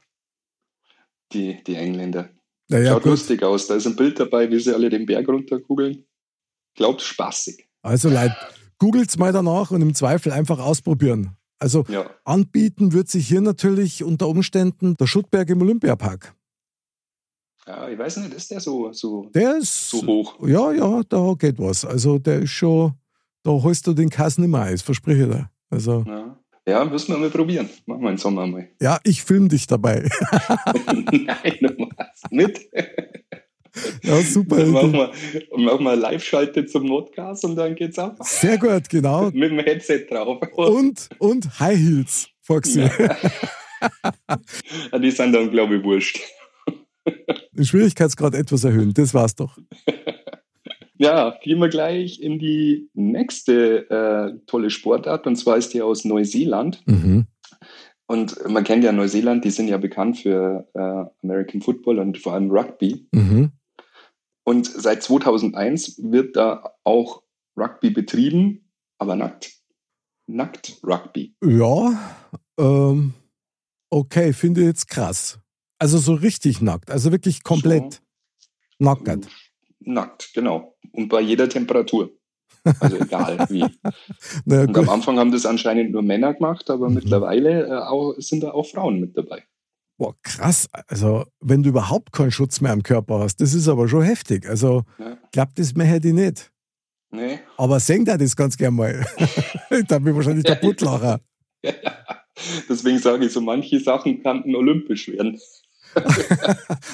Die, 1.31 1.63
die 1.63 1.75
Engländer. 1.75 2.29
Ja, 2.69 2.85
Schaut 2.85 3.03
gut. 3.03 3.11
lustig 3.11 3.43
aus. 3.43 3.67
Da 3.67 3.75
ist 3.75 3.85
ein 3.85 3.95
Bild 3.95 4.19
dabei, 4.19 4.49
wie 4.49 4.59
sie 4.59 4.73
alle 4.73 4.89
den 4.89 5.05
Berg 5.05 5.27
runterkugeln. 5.27 6.05
Glaubt 6.75 7.01
spaßig. 7.01 7.67
Also 7.81 8.09
Leute, 8.09 8.35
googelt's 8.79 9.17
mal 9.17 9.31
danach 9.31 9.71
und 9.71 9.81
im 9.81 9.93
Zweifel 9.93 10.31
einfach 10.31 10.59
ausprobieren. 10.59 11.37
Also 11.63 11.85
ja. 11.87 12.05
anbieten 12.25 12.91
wird 12.91 13.07
sich 13.07 13.25
hier 13.29 13.39
natürlich 13.39 14.03
unter 14.03 14.27
Umständen 14.27 14.97
der 14.97 15.07
Schuttberg 15.07 15.49
im 15.49 15.61
Olympiapark. 15.61 16.35
Ja, 17.65 17.87
ich 17.87 17.97
weiß 17.97 18.17
nicht, 18.17 18.33
ist 18.33 18.51
der 18.51 18.59
so, 18.59 18.91
so, 18.91 19.29
Der 19.33 19.55
ist 19.59 19.89
so 19.89 20.05
hoch? 20.05 20.45
Ja, 20.45 20.73
ja, 20.73 21.01
da 21.07 21.33
geht 21.39 21.57
was. 21.59 21.85
Also 21.85 22.19
der 22.19 22.39
ist 22.39 22.49
schon, 22.51 22.93
da 23.43 23.51
holst 23.51 23.87
du 23.87 23.93
den 23.93 24.09
Kass 24.09 24.37
nicht 24.37 24.49
mehr 24.49 24.63
ein, 24.63 24.77
verspreche 24.77 25.23
ich 25.23 25.29
dir. 25.29 25.49
Also, 25.69 26.03
Ja. 26.05 26.37
ja, 26.67 26.83
müssen 26.83 27.13
wir 27.13 27.17
mal 27.19 27.29
probieren. 27.29 27.69
Machen 27.85 28.01
wir 28.03 28.09
im 28.11 28.17
Sommer 28.17 28.45
mal. 28.45 28.67
ja, 28.81 28.99
ich 29.05 29.23
film 29.23 29.47
dich 29.47 29.65
dabei. 29.65 30.09
Nein, 30.85 31.57
du 31.61 31.87
machst 31.97 32.29
mit. 32.29 32.59
ja, 34.03 34.21
super. 34.21 34.57
Dann 34.57 34.71
machen 34.71 34.93
wir, 34.93 35.11
machen 35.57 35.83
wir 35.83 35.95
Live-Schalte 35.95 36.65
zum 36.65 36.85
Notgas 36.85 37.43
und 37.43 37.55
dann 37.55 37.75
geht's 37.75 37.97
ab. 37.97 38.17
Sehr 38.21 38.57
gut, 38.57 38.89
genau. 38.89 39.31
Mit 39.33 39.51
dem 39.51 39.59
Headset 39.59 40.05
drauf. 40.09 40.41
Und, 40.55 41.09
und 41.19 41.59
High 41.59 41.77
Heels, 41.77 42.29
Foxy. 42.41 42.81
Ja, 44.91 44.99
die 44.99 45.11
sind 45.11 45.33
dann, 45.33 45.49
glaube 45.51 45.77
ich, 45.77 45.83
wurscht. 45.83 46.19
Den 47.51 47.65
Schwierigkeitsgrad 47.65 48.35
etwas 48.35 48.63
erhöhen, 48.63 48.93
das 48.93 49.13
war's 49.13 49.35
doch. 49.35 49.57
Ja, 50.97 51.37
gehen 51.41 51.59
wir 51.59 51.69
gleich 51.69 52.21
in 52.21 52.39
die 52.39 52.89
nächste 52.93 53.89
äh, 53.89 54.39
tolle 54.45 54.69
Sportart 54.69 55.27
und 55.27 55.35
zwar 55.35 55.57
ist 55.57 55.73
die 55.73 55.81
aus 55.81 56.05
Neuseeland. 56.05 56.81
Mhm. 56.85 57.25
Und 58.05 58.37
man 58.47 58.63
kennt 58.63 58.83
ja 58.83 58.91
Neuseeland, 58.91 59.43
die 59.43 59.49
sind 59.49 59.67
ja 59.67 59.77
bekannt 59.77 60.19
für 60.19 60.67
äh, 60.73 61.25
American 61.25 61.61
Football 61.61 61.99
und 61.99 62.17
vor 62.17 62.33
allem 62.33 62.51
Rugby. 62.51 63.07
Mhm. 63.11 63.51
Und 64.45 64.65
seit 64.67 65.03
2001 65.03 66.01
wird 66.03 66.35
da 66.35 66.73
auch 66.83 67.23
Rugby 67.57 67.91
betrieben, 67.91 68.69
aber 68.97 69.15
nackt. 69.15 69.53
Nackt 70.27 70.79
Rugby. 70.83 71.35
Ja, 71.43 72.15
ähm, 72.57 73.13
okay, 73.89 74.33
finde 74.33 74.61
ich 74.61 74.67
jetzt 74.67 74.87
krass. 74.89 75.39
Also 75.79 75.97
so 75.97 76.13
richtig 76.13 76.61
nackt, 76.61 76.91
also 76.91 77.11
wirklich 77.11 77.43
komplett 77.43 78.01
nackt. 78.79 79.27
Nackt, 79.79 80.33
genau. 80.33 80.75
Und 80.93 81.09
bei 81.09 81.19
jeder 81.21 81.49
Temperatur. 81.49 82.11
Also 82.79 82.97
egal 82.97 83.45
wie. 83.49 83.65
Naja, 84.45 84.61
Und 84.67 84.77
am. 84.77 84.89
Anfang 84.89 85.19
haben 85.19 85.31
das 85.33 85.45
anscheinend 85.45 85.91
nur 85.91 86.01
Männer 86.01 86.33
gemacht, 86.33 86.69
aber 86.69 86.87
Mhm. 86.87 86.95
mittlerweile 86.95 87.67
äh, 87.67 87.71
auch, 87.81 88.15
sind 88.17 88.43
da 88.43 88.51
auch 88.51 88.65
Frauen 88.65 88.99
mit 89.01 89.17
dabei. 89.17 89.43
Boah, 89.97 90.15
krass. 90.23 90.67
Also, 90.87 91.25
wenn 91.39 91.61
du 91.63 91.69
überhaupt 91.69 92.11
keinen 92.11 92.31
Schutz 92.31 92.61
mehr 92.61 92.71
am 92.71 92.83
Körper 92.83 93.19
hast, 93.19 93.37
das 93.41 93.53
ist 93.53 93.67
aber 93.67 93.87
schon 93.87 94.03
heftig. 94.03 94.47
Also, 94.49 94.83
Ja. 94.97 95.17
glaubt 95.31 95.59
das 95.59 95.75
mir 95.75 95.83
hätte 95.85 96.07
ich 96.09 96.13
nicht. 96.13 96.51
Nee. 97.11 97.39
Aber 97.57 97.79
sing 97.79 98.03
da 98.05 98.17
das 98.17 98.35
ganz 98.35 98.57
gern 98.57 98.73
mal. 98.73 99.05
da 99.87 99.99
bin 99.99 100.09
ich 100.09 100.15
wahrscheinlich 100.15 100.45
kaputt 100.45 100.81
lachen. 100.81 101.19
Deswegen 102.67 102.97
sage 102.99 103.25
ich, 103.25 103.31
so 103.31 103.41
manche 103.41 103.79
Sachen 103.79 104.21
könnten 104.23 104.55
olympisch 104.55 105.07
werden. 105.09 105.39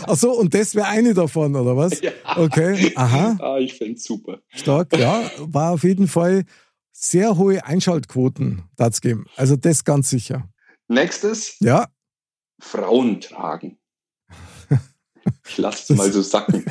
Ach 0.08 0.16
so, 0.18 0.32
und 0.34 0.54
das 0.54 0.76
wäre 0.76 0.88
eine 0.88 1.14
davon, 1.14 1.56
oder 1.56 1.78
was? 1.78 2.02
Ja. 2.02 2.12
Okay, 2.36 2.92
aha, 2.96 3.38
Ah, 3.40 3.58
ich 3.58 3.76
fände 3.76 3.94
es 3.94 4.04
super. 4.04 4.40
stark. 4.50 4.96
Ja, 4.98 5.22
war 5.38 5.72
auf 5.72 5.84
jeden 5.84 6.10
Fall 6.10 6.44
sehr 6.92 7.38
hohe 7.38 7.64
Einschaltquoten 7.66 8.64
dazu 8.76 9.00
geben. 9.00 9.26
Also, 9.38 9.56
das 9.56 9.86
ganz 9.86 10.10
sicher. 10.10 10.50
Nächstes, 10.90 11.56
Ja, 11.62 11.88
Frauen 12.60 13.22
tragen. 13.22 13.78
Ich 15.48 15.58
lasse 15.58 15.94
es 15.94 15.98
mal 15.98 16.12
so 16.12 16.22
sacken. 16.22 16.66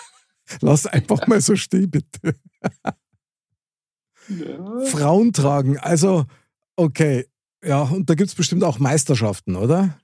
lass 0.60 0.86
einfach 0.86 1.26
mal 1.26 1.40
so 1.40 1.56
stehen, 1.56 1.90
bitte. 1.90 2.34
Ja. 4.28 4.80
Frauen 4.86 5.32
tragen, 5.32 5.78
also, 5.78 6.26
okay. 6.76 7.26
Ja, 7.64 7.82
und 7.82 8.08
da 8.08 8.14
gibt 8.14 8.28
es 8.28 8.34
bestimmt 8.34 8.62
auch 8.62 8.78
Meisterschaften, 8.78 9.56
oder? 9.56 9.98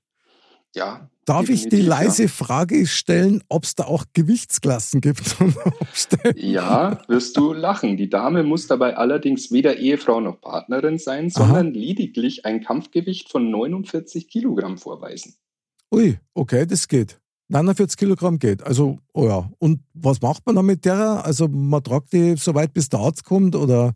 Ja 0.75 1.09
Darf 1.25 1.49
ich 1.49 1.69
die 1.69 1.81
leise 1.81 2.29
Frage 2.29 2.87
stellen, 2.87 3.43
ob 3.49 3.65
es 3.65 3.75
da 3.75 3.85
auch 3.85 4.05
Gewichtsklassen 4.13 5.01
gibt? 5.01 5.37
Ja. 6.37 6.91
ja, 6.91 7.03
wirst 7.09 7.37
du 7.37 7.53
lachen. 7.53 7.97
Die 7.97 8.09
Dame 8.09 8.43
muss 8.43 8.67
dabei 8.67 8.97
allerdings 8.97 9.51
weder 9.53 9.77
Ehefrau 9.77 10.21
noch 10.21 10.41
Partnerin 10.41 10.99
sein, 10.99 11.31
sondern 11.31 11.73
lediglich 11.73 12.45
ein 12.45 12.63
Kampfgewicht 12.63 13.31
von 13.31 13.51
49 13.51 14.29
Kilogramm 14.29 14.79
vorweisen. 14.79 15.35
Ui, 15.93 16.19
okay, 16.35 16.67
das 16.67 16.89
geht. 16.89 17.21
49 17.49 17.97
Kilogramm 17.97 18.39
geht. 18.39 18.63
Also, 18.63 18.99
oh 19.13 19.27
ja. 19.27 19.51
Und 19.59 19.81
was 19.95 20.21
macht 20.21 20.45
man 20.47 20.57
dann 20.57 20.67
mit 20.67 20.85
der? 20.85 21.25
Also, 21.25 21.49
man 21.49 21.83
tragt 21.83 22.13
die 22.13 22.37
so 22.37 22.55
weit, 22.55 22.73
bis 22.73 22.89
der 22.89 23.01
Arzt 23.01 23.25
kommt 23.25 23.55
oder? 23.55 23.95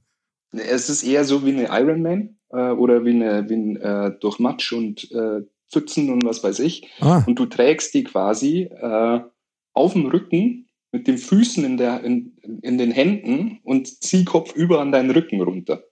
Es 0.53 0.89
ist 0.89 1.03
eher 1.03 1.25
so 1.25 1.45
wie 1.45 1.53
eine 1.53 1.69
Ironman 1.71 2.39
äh, 2.51 2.71
oder 2.71 3.05
wie, 3.05 3.11
eine, 3.11 3.49
wie 3.49 3.55
ein 3.55 3.77
äh, 3.77 4.13
durch 4.21 4.39
Matsch 4.39 4.73
und 4.73 5.11
äh, 5.13 5.43
Pfützen 5.71 6.11
und 6.11 6.25
was 6.25 6.43
weiß 6.43 6.59
ich. 6.61 6.89
Ah, 7.01 7.23
Und 7.27 7.39
du 7.39 7.47
trägst 7.47 7.95
die 7.95 8.05
quasi 8.05 8.63
äh, 8.63 9.21
auf 9.75 9.93
dem 9.93 10.07
Rücken 10.07 10.67
mit 10.93 11.07
den 11.07 11.19
Füßen 11.19 11.65
in, 11.65 11.77
der, 11.77 12.03
in, 12.03 12.37
in 12.63 12.79
den 12.79 12.91
Händen 12.91 13.61
und 13.65 13.87
zieh 14.03 14.25
Kopf 14.25 14.55
über 14.55 14.81
an 14.81 14.93
deinen 14.93 15.11
Rücken 15.11 15.41
runter. 15.43 15.85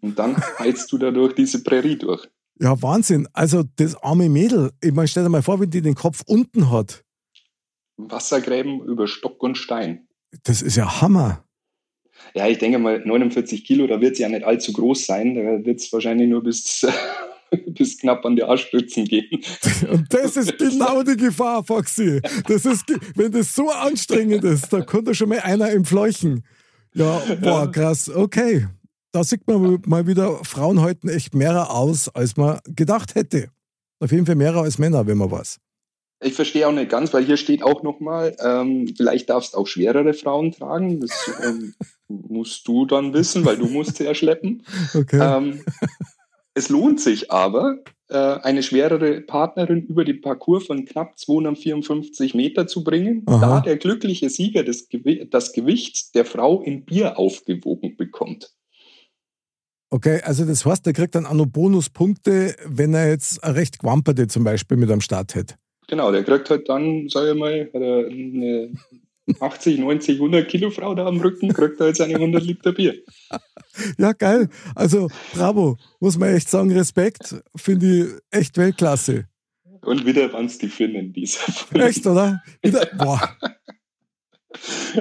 Und 0.00 0.18
dann 0.18 0.36
heilst 0.58 0.90
du 0.92 0.98
dadurch 0.98 1.34
diese 1.34 1.62
Prärie 1.64 1.96
durch. 1.96 2.26
ja, 2.60 2.80
Wahnsinn. 2.80 3.26
Also, 3.32 3.64
das 3.76 3.96
arme 4.02 4.28
Mädel, 4.28 4.70
ich 4.80 4.92
meine, 4.92 5.08
stell 5.08 5.24
dir 5.24 5.30
mal 5.30 5.42
vor, 5.42 5.58
wenn 5.60 5.70
die 5.70 5.82
den 5.82 5.94
Kopf 5.96 6.22
unten 6.26 6.70
hat. 6.70 7.04
Wassergräben 7.96 8.80
über 8.84 9.08
Stock 9.08 9.42
und 9.42 9.56
Stein. 9.56 10.06
Das 10.44 10.62
ist 10.62 10.76
ja 10.76 11.00
Hammer. 11.00 11.44
Ja, 12.34 12.46
ich 12.46 12.58
denke 12.58 12.78
mal, 12.78 13.00
49 13.04 13.64
Kilo, 13.64 13.86
da 13.86 14.00
wird 14.00 14.14
es 14.14 14.18
ja 14.18 14.28
nicht 14.28 14.44
allzu 14.44 14.72
groß 14.72 15.06
sein. 15.06 15.34
Da 15.34 15.64
wird 15.64 15.80
es 15.80 15.92
wahrscheinlich 15.92 16.28
nur 16.28 16.42
bis, 16.42 16.86
bis 17.66 17.98
knapp 17.98 18.24
an 18.24 18.36
die 18.36 18.42
Arschstützen 18.42 19.04
gehen. 19.04 19.42
Und 19.90 20.12
das 20.12 20.36
ist 20.36 20.58
genau 20.58 21.02
die 21.02 21.16
Gefahr, 21.16 21.64
Foxy. 21.64 22.20
Das 22.46 22.64
ist, 22.64 22.84
wenn 23.14 23.32
das 23.32 23.54
so 23.54 23.70
anstrengend 23.70 24.44
ist, 24.44 24.72
da 24.72 24.80
kommt 24.82 25.08
da 25.08 25.14
schon 25.14 25.28
mal 25.28 25.40
einer 25.40 25.70
im 25.70 25.84
Fleuchen. 25.84 26.44
Ja, 26.94 27.22
boah, 27.40 27.70
krass. 27.70 28.08
Okay. 28.08 28.66
Da 29.12 29.24
sieht 29.24 29.46
man 29.46 29.82
mal 29.86 30.06
wieder, 30.06 30.44
Frauen 30.44 30.80
halten 30.80 31.08
echt 31.08 31.34
mehr 31.34 31.70
aus, 31.70 32.08
als 32.08 32.36
man 32.36 32.58
gedacht 32.66 33.14
hätte. 33.14 33.48
Auf 33.98 34.12
jeden 34.12 34.26
Fall 34.26 34.34
mehr 34.34 34.54
als 34.54 34.78
Männer, 34.78 35.06
wenn 35.06 35.18
man 35.18 35.30
was. 35.30 35.58
Ich 36.22 36.32
verstehe 36.32 36.66
auch 36.66 36.72
nicht 36.72 36.90
ganz, 36.90 37.12
weil 37.12 37.24
hier 37.24 37.36
steht 37.36 37.62
auch 37.62 37.82
nochmal, 37.82 38.34
ähm, 38.42 38.92
vielleicht 38.96 39.28
darfst 39.28 39.54
auch 39.54 39.66
schwerere 39.66 40.14
Frauen 40.14 40.52
tragen. 40.52 41.00
Das 41.00 41.30
ähm, 41.44 41.74
musst 42.08 42.66
du 42.66 42.86
dann 42.86 43.12
wissen, 43.12 43.44
weil 43.44 43.58
du 43.58 43.66
musst 43.66 43.98
ja 44.00 44.14
schleppen. 44.14 44.62
Okay. 44.94 45.18
Ähm, 45.20 45.60
es 46.56 46.70
lohnt 46.70 47.00
sich 47.00 47.30
aber, 47.30 47.80
äh, 48.08 48.16
eine 48.16 48.62
schwerere 48.62 49.20
Partnerin 49.20 49.82
über 49.82 50.04
den 50.06 50.22
Parcours 50.22 50.66
von 50.66 50.86
knapp 50.86 51.18
254 51.18 52.34
Meter 52.34 52.66
zu 52.66 52.82
bringen, 52.82 53.24
Aha. 53.26 53.40
da 53.40 53.60
der 53.60 53.76
glückliche 53.76 54.30
Sieger 54.30 54.64
das, 54.64 54.88
Gewi 54.88 55.28
das 55.30 55.52
Gewicht 55.52 56.14
der 56.14 56.24
Frau 56.24 56.62
in 56.62 56.86
Bier 56.86 57.18
aufgewogen 57.18 57.96
bekommt. 57.98 58.54
Okay, 59.90 60.22
also 60.24 60.46
das 60.46 60.64
heißt, 60.64 60.86
der 60.86 60.94
kriegt 60.94 61.14
dann 61.14 61.26
auch 61.26 61.34
noch 61.34 61.46
Bonuspunkte, 61.46 62.56
wenn 62.64 62.94
er 62.94 63.10
jetzt 63.10 63.44
eine 63.44 63.54
recht 63.54 63.78
gewamperte 63.78 64.26
zum 64.26 64.42
Beispiel 64.42 64.78
mit 64.78 64.90
am 64.90 65.02
Start 65.02 65.34
hätte. 65.34 65.56
Genau, 65.88 66.10
der 66.10 66.24
kriegt 66.24 66.48
halt 66.48 66.68
dann, 66.70 67.08
sag 67.08 67.28
ich 67.28 67.38
mal, 67.38 67.70
eine 67.74 68.72
80, 69.40 69.78
90, 69.78 70.16
100 70.16 70.48
Kilo 70.48 70.70
Frau 70.70 70.94
da 70.94 71.06
am 71.06 71.20
Rücken, 71.20 71.52
kriegt 71.52 71.80
er 71.80 71.88
jetzt 71.88 71.98
seine 71.98 72.14
100 72.14 72.42
Liter 72.44 72.72
Bier. 72.72 72.94
Ja, 73.98 74.12
geil. 74.12 74.48
Also, 74.74 75.10
bravo. 75.34 75.76
Muss 76.00 76.16
man 76.16 76.34
echt 76.34 76.48
sagen, 76.48 76.72
Respekt. 76.72 77.42
Finde 77.54 77.86
ich 77.86 78.06
echt 78.30 78.56
Weltklasse. 78.56 79.28
Und 79.82 80.06
wieder 80.06 80.32
waren 80.32 80.46
es 80.46 80.56
die 80.56 80.68
Finnen, 80.68 81.12
dieser 81.12 81.40
Echt, 81.74 82.06
oder? 82.06 82.42
Wieder, 82.62 82.86
boah. 82.98 83.36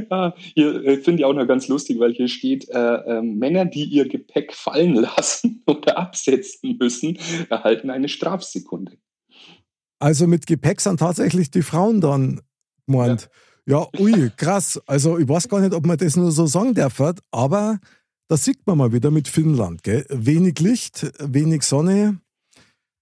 Ah, 0.10 0.34
hier 0.53 0.84
äh, 0.84 0.98
finde 0.98 1.22
ich 1.22 1.25
auch 1.25 1.34
noch 1.34 1.48
ganz 1.48 1.67
lustig, 1.67 2.00
weil 2.00 2.13
hier 2.13 2.27
steht, 2.27 2.67
äh, 2.70 2.96
äh, 2.96 3.22
Männer, 3.22 3.65
die 3.65 3.86
ihr 3.86 4.08
Gepäck 4.08 4.53
fallen 4.53 4.94
lassen 4.96 5.63
oder 5.65 5.98
absetzen 5.98 6.77
müssen, 6.77 7.17
erhalten 7.50 7.89
eine 7.89 8.10
Strafsekunde. 8.10 8.98
Also 10.00 10.27
mit 10.27 10.46
Gepäck 10.46 10.82
sind 10.82 11.00
tatsächlich 11.00 11.51
die 11.51 11.62
Frauen 11.62 12.01
dann 12.01 12.41
gemeint. 12.86 13.22
Ja. 13.22 13.27
Ui, 14.00 14.31
krass. 14.38 14.79
Also 14.86 15.17
ich 15.17 15.27
weiß 15.27 15.50
gar 15.50 15.60
nicht, 15.60 15.74
ob 15.74 15.86
man 15.86 15.98
das 15.98 16.15
nur 16.15 16.31
so 16.31 16.45
sagen 16.45 16.74
darf, 16.74 17.01
aber 17.31 17.79
da 18.27 18.38
sieht 18.38 18.65
man 18.67 18.77
mal 18.77 18.91
wieder 18.93 19.12
mit 19.12 19.27
Finnland. 19.27 19.84
Gell? 19.84 20.05
Wenig 20.10 20.60
Licht, 20.60 21.12
wenig 21.19 21.63
Sonne. 21.63 22.19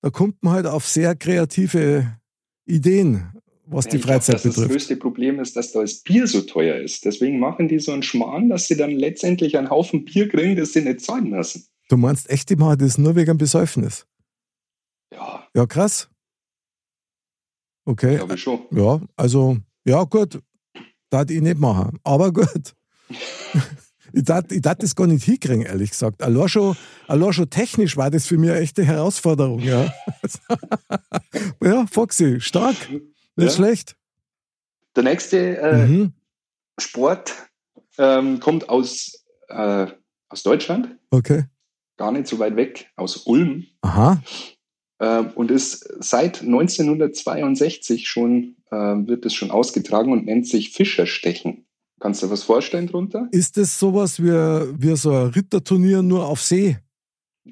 Da 0.01 0.10
kommt 0.10 0.41
man 0.43 0.53
halt 0.53 0.65
auf 0.67 0.86
sehr 0.88 1.15
kreative 1.15 2.17
Ideen, 2.65 3.32
was 3.65 3.88
die 3.88 3.98
Ich 3.98 4.03
glaub, 4.03 4.15
Freizeit 4.15 4.36
dass 4.36 4.43
Das 4.43 4.55
betrifft. 4.55 4.72
größte 4.72 4.96
Problem 4.98 5.39
ist, 5.39 5.55
dass 5.55 5.72
da 5.72 5.82
das 5.82 5.96
Bier 6.01 6.27
so 6.27 6.41
teuer 6.41 6.75
ist. 6.75 7.05
Deswegen 7.05 7.39
machen 7.39 7.67
die 7.67 7.79
so 7.79 7.91
einen 7.93 8.03
Schmarrn, 8.03 8.50
dass 8.50 8.67
sie 8.67 8.75
dann 8.77 8.91
letztendlich 8.91 9.58
einen 9.58 9.70
Haufen 9.70 10.03
Bier 10.05 10.27
kriegen, 10.29 10.55
das 10.58 10.74
sie 10.74 10.82
nicht 10.82 11.01
zahlen 11.01 11.29
müssen. 11.29 11.65
Du 11.89 11.98
meinst 11.98 12.29
echt, 12.29 12.50
die 12.50 12.55
machen 12.55 12.77
das 12.79 12.98
nur 12.98 13.15
wegen 13.15 13.38
Besäufnis? 13.38 14.05
Ja, 15.13 15.48
Ja, 15.53 15.65
krass. 15.65 16.10
Okay. 17.86 18.15
glaube 18.17 18.36
ich 18.36 18.41
schon. 18.41 18.62
Ja, 18.72 19.01
also, 19.17 19.58
ja, 19.86 20.03
gut. 20.03 20.39
Das 21.13 21.29
ich 21.29 21.41
nicht 21.41 21.60
machen. 21.60 22.00
Aber 22.03 22.34
gut. 22.34 22.74
ich 24.13 24.24
darf 24.24 24.46
ich 24.50 24.62
darf 24.62 24.77
das 24.79 24.96
gar 24.96 25.05
nicht 25.05 25.24
hinkriegen, 25.24 25.62
ehrlich 25.62 25.91
gesagt. 25.91 26.24
Allein 26.24 26.50
schon, 26.50 26.75
allein 27.08 27.34
schon 27.34 27.51
technisch 27.51 27.96
war 27.98 28.10
das 28.10 28.25
für 28.25 28.39
mich 28.39 28.50
eine 28.50 28.60
echte 28.60 28.84
Herausforderung. 28.84 29.60
Ja, 29.60 29.93
ja 31.63 31.86
Foxy, 31.86 32.41
stark. 32.41 32.75
Nicht 32.89 33.05
Ja. 33.36 33.50
schlecht. 33.51 33.96
Der 34.96 35.03
nächste 35.03 35.58
äh, 35.58 35.86
mhm. 35.86 36.13
Sport 36.79 37.32
ähm, 38.00 38.39
kommt 38.39 38.70
aus, 38.70 39.24
äh, 39.50 39.86
aus 40.29 40.41
Deutschland. 40.41 40.98
Okay. 41.12 41.46
Gar 41.98 42.12
nicht 42.12 42.27
so 42.27 42.39
weit 42.39 42.55
weg, 42.55 42.89
aus 42.96 43.17
Ulm. 43.17 43.67
Aha. 43.82 44.20
Ähm, 45.03 45.31
und 45.36 45.51
ist 45.51 45.86
seit 46.00 46.43
1962 46.43 48.07
schon, 48.07 48.55
äh, 48.72 48.75
wird 48.75 49.25
es 49.25 49.33
schon 49.33 49.51
ausgetragen 49.51 50.13
und 50.13 50.25
nennt 50.25 50.48
sich 50.48 50.69
Fischerstechen. 50.69 51.65
Kannst 52.00 52.22
du 52.22 52.27
dir 52.27 52.31
was 52.31 52.43
vorstellen 52.43 52.88
drunter? 52.88 53.27
Ist 53.31 53.57
das 53.57 53.77
sowas 53.77 54.24
wie, 54.24 54.31
wie 54.31 54.95
so 54.95 55.12
ein 55.12 55.27
Ritterturnier 55.27 56.01
nur 56.03 56.25
auf 56.25 56.41
See? 56.41 56.77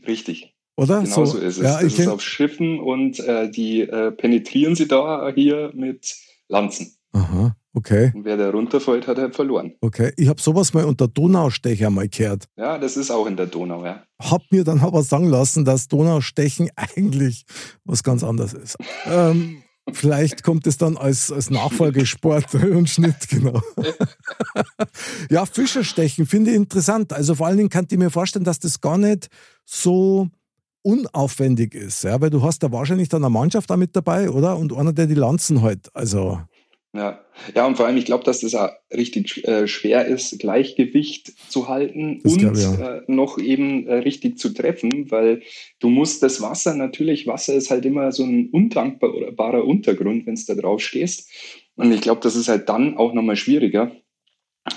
Richtig. 0.07 0.55
Oder? 0.77 1.01
Genau 1.01 1.25
so, 1.25 1.25
so 1.25 1.37
ist 1.39 1.57
es. 1.57 1.63
Ja, 1.63 1.81
das 1.81 1.99
ist 1.99 2.07
auf 2.07 2.21
Schiffen 2.21 2.79
und 2.79 3.19
äh, 3.19 3.51
die 3.51 3.81
äh, 3.81 4.11
penetrieren 4.11 4.75
sie 4.75 4.87
da 4.87 5.29
hier 5.35 5.71
mit 5.73 6.15
Lanzen. 6.47 6.95
Aha, 7.11 7.53
okay. 7.73 8.11
Und 8.13 8.25
wer 8.25 8.37
da 8.37 8.49
runterfällt, 8.49 9.07
hat 9.07 9.17
halt 9.17 9.35
verloren. 9.35 9.73
Okay, 9.81 10.11
ich 10.17 10.27
habe 10.27 10.41
sowas 10.41 10.73
mal 10.73 10.85
unter 10.85 11.07
Donaustecher 11.07 11.89
mal 11.89 12.07
gehört. 12.07 12.45
Ja, 12.57 12.77
das 12.77 12.97
ist 12.97 13.11
auch 13.11 13.25
in 13.27 13.37
der 13.37 13.47
Donau, 13.47 13.83
ja. 13.85 14.03
Hab 14.21 14.41
mir 14.51 14.63
dann 14.63 14.79
aber 14.79 15.03
sagen 15.03 15.27
lassen, 15.27 15.65
dass 15.65 15.87
Donaustechen 15.87 16.69
eigentlich 16.75 17.45
was 17.83 18.03
ganz 18.03 18.23
anderes 18.23 18.53
ist. 18.53 18.77
ähm, 19.05 19.63
Vielleicht 19.93 20.43
kommt 20.43 20.67
es 20.67 20.77
dann 20.77 20.95
als, 20.95 21.31
als 21.31 21.49
Nachfolgesport 21.49 22.53
und 22.55 22.89
Schnitt, 22.89 23.27
genau. 23.29 23.61
ja, 25.29 25.45
Fischerstechen 25.45 26.25
finde 26.27 26.51
ich 26.51 26.57
interessant. 26.57 27.13
Also 27.13 27.35
vor 27.35 27.47
allen 27.47 27.57
Dingen 27.57 27.69
kann 27.69 27.87
ich 27.89 27.97
mir 27.97 28.11
vorstellen, 28.11 28.45
dass 28.45 28.59
das 28.59 28.79
gar 28.79 28.97
nicht 28.97 29.27
so 29.65 30.29
unaufwendig 30.83 31.75
ist, 31.75 32.03
ja, 32.03 32.19
weil 32.21 32.29
du 32.29 32.41
hast 32.41 32.63
da 32.63 32.71
wahrscheinlich 32.71 33.09
dann 33.09 33.23
eine 33.23 33.29
Mannschaft 33.29 33.69
da 33.69 33.77
mit 33.77 33.95
dabei, 33.95 34.29
oder? 34.29 34.57
Und 34.57 34.73
einer, 34.73 34.93
der 34.93 35.07
die 35.07 35.15
Lanzen 35.15 35.61
halt, 35.61 35.89
also. 35.95 36.39
Ja, 36.93 37.23
ja 37.55 37.65
und 37.65 37.77
vor 37.77 37.85
allem, 37.85 37.95
ich 37.95 38.05
glaube, 38.05 38.25
dass 38.25 38.41
das 38.41 38.53
auch 38.53 38.69
richtig 38.93 39.47
äh, 39.47 39.65
schwer 39.67 40.05
ist, 40.05 40.39
Gleichgewicht 40.39 41.33
zu 41.49 41.69
halten 41.69 42.19
das 42.23 42.33
und 42.33 42.57
ja. 42.57 42.97
äh, 42.97 43.01
noch 43.07 43.37
eben 43.37 43.87
äh, 43.87 43.95
richtig 43.95 44.37
zu 44.37 44.49
treffen, 44.49 45.09
weil 45.09 45.41
du 45.79 45.89
musst 45.89 46.21
das 46.21 46.41
Wasser 46.41 46.75
natürlich, 46.75 47.27
Wasser 47.27 47.53
ist 47.53 47.71
halt 47.71 47.85
immer 47.85 48.11
so 48.11 48.23
ein 48.23 48.49
undankbarer 48.51 49.63
Untergrund, 49.65 50.25
wenn 50.25 50.33
es 50.33 50.45
da 50.45 50.53
drauf 50.53 50.81
stehst. 50.81 51.29
Und 51.75 51.93
ich 51.93 52.01
glaube, 52.01 52.21
das 52.21 52.35
ist 52.35 52.49
halt 52.49 52.67
dann 52.67 52.97
auch 52.97 53.13
nochmal 53.13 53.37
schwieriger. 53.37 53.91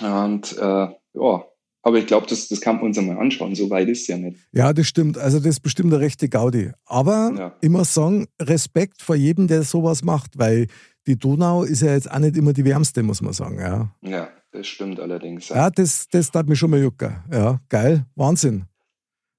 Und 0.01 0.57
äh, 0.57 0.89
ja, 1.15 1.45
aber 1.85 1.99
ich 1.99 2.07
glaube, 2.07 2.27
das, 2.27 2.49
das 2.49 2.63
kann 2.63 2.77
man 2.77 2.87
uns 2.87 2.99
einmal 2.99 3.19
anschauen. 3.19 3.55
So 3.55 3.69
weit 3.69 3.89
ist 3.89 4.03
es 4.03 4.07
ja 4.07 4.17
nicht. 4.17 4.39
Ja, 4.53 4.73
das 4.73 4.87
stimmt. 4.87 5.19
Also, 5.19 5.39
das 5.39 5.49
ist 5.49 5.61
bestimmt 5.61 5.93
eine 5.93 6.03
rechte 6.03 6.31
Gaudi. 6.31 6.71
Aber 6.87 7.33
ja. 7.37 7.57
immer 7.61 7.85
sagen, 7.85 8.27
Respekt 8.41 9.03
vor 9.03 9.15
jedem, 9.15 9.49
der 9.49 9.65
sowas 9.65 10.03
macht, 10.03 10.39
weil 10.39 10.69
die 11.07 11.19
Donau 11.19 11.63
ist 11.63 11.83
ja 11.83 11.93
jetzt 11.93 12.11
auch 12.11 12.19
nicht 12.19 12.39
immer 12.39 12.55
die 12.55 12.65
wärmste, 12.65 13.03
muss 13.03 13.21
man 13.21 13.35
sagen. 13.35 13.59
Ja, 13.61 13.95
ja 14.01 14.29
das 14.51 14.67
stimmt 14.67 14.99
allerdings. 14.99 15.51
Ja, 15.51 15.57
ja 15.57 15.71
das, 15.71 16.09
das 16.11 16.31
tat 16.31 16.49
mir 16.49 16.57
schon 16.57 16.71
mal 16.71 16.81
jucken. 16.81 17.17
Ja, 17.31 17.61
geil. 17.69 18.07
Wahnsinn. 18.15 18.65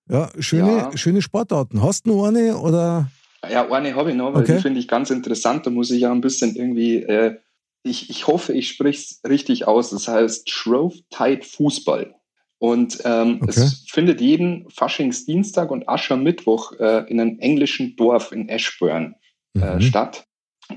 Ja, 0.08 0.30
schöne, 0.38 0.78
ja. 0.78 0.98
schöne 0.98 1.24
Sportarten. 1.24 1.82
Hast 1.82 2.06
du 2.06 2.12
noch 2.12 2.26
eine 2.26 2.60
oder? 2.60 3.10
Ja, 3.50 3.68
eine 3.72 3.96
habe 3.96 4.12
ich 4.12 4.16
noch, 4.16 4.36
weil 4.36 4.44
okay. 4.44 4.58
die 4.58 4.62
finde 4.62 4.80
ich 4.80 4.88
ganz 4.88 5.10
interessant. 5.10 5.66
Da 5.66 5.72
muss 5.72 5.90
ich 5.90 6.02
ja 6.02 6.12
ein 6.12 6.22
bisschen 6.22 6.56
irgendwie, 6.56 6.98
äh, 6.98 7.40
ich, 7.82 8.12
ich 8.12 8.28
hoffe, 8.28 8.54
ich 8.54 8.70
spreche 8.70 9.00
es 9.00 9.22
richtig 9.28 9.68
aus. 9.68 9.90
Das 9.90 10.08
heißt 10.08 10.48
Shrove 10.48 11.00
Tide 11.10 11.42
Fußball. 11.44 12.14
Und 12.58 13.02
ähm, 13.04 13.40
okay. 13.42 13.50
es 13.50 13.86
findet 13.90 14.22
jeden 14.22 14.70
Faschingsdienstag 14.70 15.72
und 15.72 15.88
Aschermittwoch 15.90 16.74
äh, 16.80 17.10
in 17.10 17.20
einem 17.20 17.40
englischen 17.40 17.96
Dorf 17.96 18.32
in 18.32 18.48
Ashburn 18.48 19.16
äh, 19.56 19.76
mhm. 19.76 19.82
statt. 19.82 20.26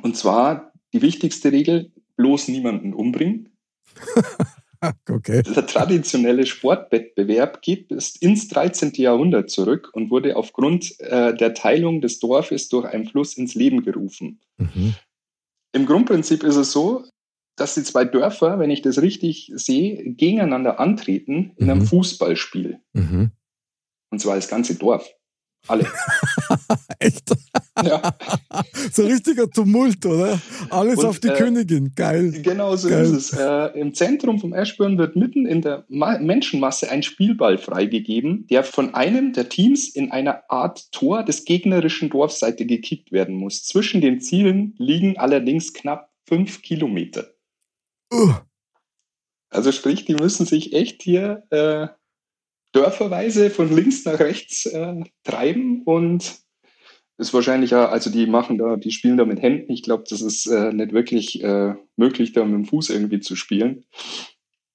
Und 0.02 0.16
zwar 0.16 0.72
die 0.92 1.02
wichtigste 1.02 1.52
Regel, 1.52 1.92
bloß 2.16 2.48
niemanden 2.48 2.92
umbringen. 2.94 3.50
okay. 5.08 5.42
Der 5.42 5.66
traditionelle 5.66 6.46
Sportwettbewerb 6.46 7.62
geht 7.62 7.88
bis 7.88 8.16
ins 8.16 8.48
13. 8.48 8.92
Jahrhundert 8.94 9.50
zurück 9.50 9.90
und 9.92 10.10
wurde 10.10 10.36
aufgrund 10.36 10.98
äh, 11.00 11.34
der 11.34 11.54
Teilung 11.54 12.00
des 12.00 12.18
Dorfes 12.18 12.68
durch 12.68 12.86
einen 12.86 13.06
Fluss 13.06 13.36
ins 13.36 13.54
Leben 13.54 13.82
gerufen. 13.82 14.40
Mhm. 14.58 14.94
Im 15.72 15.86
Grundprinzip 15.86 16.42
ist 16.42 16.56
es 16.56 16.72
so, 16.72 17.04
dass 17.60 17.74
die 17.74 17.82
zwei 17.82 18.04
Dörfer, 18.04 18.58
wenn 18.58 18.70
ich 18.70 18.82
das 18.82 19.02
richtig 19.02 19.52
sehe, 19.54 20.12
gegeneinander 20.14 20.80
antreten 20.80 21.52
in 21.56 21.70
einem 21.70 21.80
mhm. 21.80 21.86
Fußballspiel. 21.86 22.80
Mhm. 22.92 23.32
Und 24.10 24.20
zwar 24.20 24.36
das 24.36 24.48
ganze 24.48 24.74
Dorf. 24.74 25.08
Alle. 25.66 25.84
Echt? 26.98 27.30
Ja. 27.84 28.14
so 28.92 29.04
richtiger 29.04 29.50
Tumult, 29.50 30.04
oder? 30.06 30.40
Alles 30.70 30.98
und, 30.98 31.06
auf 31.06 31.18
die 31.18 31.28
äh, 31.28 31.36
Königin. 31.36 31.92
Geil. 31.94 32.30
Genau 32.42 32.76
so 32.76 32.88
Geil. 32.88 33.04
ist 33.04 33.32
es. 33.32 33.32
Äh, 33.32 33.78
Im 33.78 33.92
Zentrum 33.92 34.38
vom 34.38 34.54
Ashburn 34.54 34.96
wird 34.98 35.16
mitten 35.16 35.46
in 35.46 35.60
der 35.60 35.84
Ma 35.88 36.18
Menschenmasse 36.18 36.90
ein 36.90 37.02
Spielball 37.02 37.58
freigegeben, 37.58 38.46
der 38.48 38.64
von 38.64 38.94
einem 38.94 39.32
der 39.32 39.48
Teams 39.48 39.88
in 39.88 40.10
einer 40.10 40.44
Art 40.48 40.90
Tor 40.92 41.24
des 41.24 41.44
gegnerischen 41.44 42.08
Dorfseite 42.08 42.64
gekickt 42.64 43.12
werden 43.12 43.34
muss. 43.34 43.64
Zwischen 43.64 44.00
den 44.00 44.20
Zielen 44.20 44.74
liegen 44.78 45.18
allerdings 45.18 45.74
knapp 45.74 46.10
fünf 46.24 46.62
Kilometer. 46.62 47.26
Uh. 48.12 48.34
Also 49.50 49.72
sprich, 49.72 50.04
die 50.04 50.14
müssen 50.14 50.46
sich 50.46 50.72
echt 50.72 51.02
hier 51.02 51.44
äh, 51.50 51.88
dörferweise 52.72 53.50
von 53.50 53.74
links 53.74 54.04
nach 54.04 54.18
rechts 54.18 54.66
äh, 54.66 54.94
treiben 55.24 55.82
und 55.84 56.40
ist 57.18 57.34
wahrscheinlich 57.34 57.72
ja, 57.72 57.88
also 57.88 58.10
die 58.10 58.26
machen 58.26 58.58
da, 58.58 58.76
die 58.76 58.92
spielen 58.92 59.16
da 59.16 59.24
mit 59.24 59.42
Händen. 59.42 59.72
Ich 59.72 59.82
glaube, 59.82 60.04
das 60.08 60.20
ist 60.20 60.46
äh, 60.46 60.72
nicht 60.72 60.92
wirklich 60.92 61.42
äh, 61.42 61.74
möglich, 61.96 62.32
da 62.32 62.44
mit 62.44 62.54
dem 62.54 62.64
Fuß 62.66 62.90
irgendwie 62.90 63.20
zu 63.20 63.34
spielen. 63.34 63.84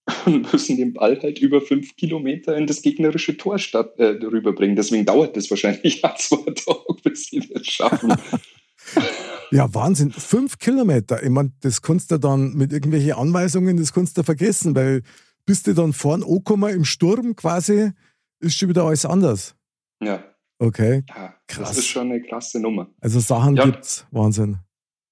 Und 0.25 0.51
müssen 0.51 0.75
den 0.75 0.91
Ball 0.91 1.17
halt 1.21 1.39
über 1.39 1.61
fünf 1.61 1.95
Kilometer 1.95 2.57
in 2.57 2.67
das 2.67 2.81
gegnerische 2.81 3.37
Tor 3.37 3.57
statt, 3.57 3.97
äh, 3.99 4.17
rüberbringen. 4.21 4.75
Deswegen 4.75 5.05
dauert 5.05 5.37
das 5.37 5.49
wahrscheinlich 5.49 6.01
ja 6.03 6.13
zwei 6.17 6.51
Tage, 6.51 7.01
bis 7.01 7.27
sie 7.27 7.39
das 7.39 7.65
schaffen. 7.65 8.13
Ja, 9.53 9.73
Wahnsinn. 9.73 10.11
Fünf 10.11 10.57
Kilometer. 10.57 11.21
Ich 11.21 11.29
meine, 11.29 11.51
das 11.61 11.81
kannst 11.81 12.09
du 12.11 12.17
dann 12.17 12.53
mit 12.53 12.73
irgendwelchen 12.73 13.13
Anweisungen, 13.13 13.77
das 13.77 13.93
kannst 13.93 14.17
du 14.17 14.23
vergessen, 14.23 14.75
weil 14.75 15.03
bist 15.45 15.67
du 15.67 15.73
dann 15.73 15.93
vorn 15.93 16.23
angekommen 16.23 16.73
im 16.73 16.85
Sturm 16.85 17.35
quasi, 17.35 17.91
ist 18.39 18.57
schon 18.57 18.69
wieder 18.69 18.85
alles 18.85 19.05
anders. 19.05 19.55
Ja. 20.01 20.23
Okay. 20.57 21.03
Ja, 21.09 21.35
krass. 21.47 21.69
Das 21.69 21.77
ist 21.77 21.87
schon 21.87 22.11
eine 22.11 22.21
krasse 22.21 22.59
Nummer. 22.59 22.89
Also 23.01 23.19
Sachen 23.19 23.55
ja. 23.55 23.65
gibt's. 23.65 24.07
Wahnsinn. 24.11 24.57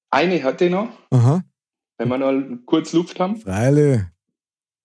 Eine 0.10 0.42
hatte 0.44 0.66
ich 0.66 0.72
noch. 0.72 0.90
Aha. 1.12 1.44
Wenn 1.98 2.08
wir 2.10 2.18
noch 2.18 2.58
kurz 2.66 2.94
Luft 2.94 3.20
haben. 3.20 3.38
Freile. 3.38 4.12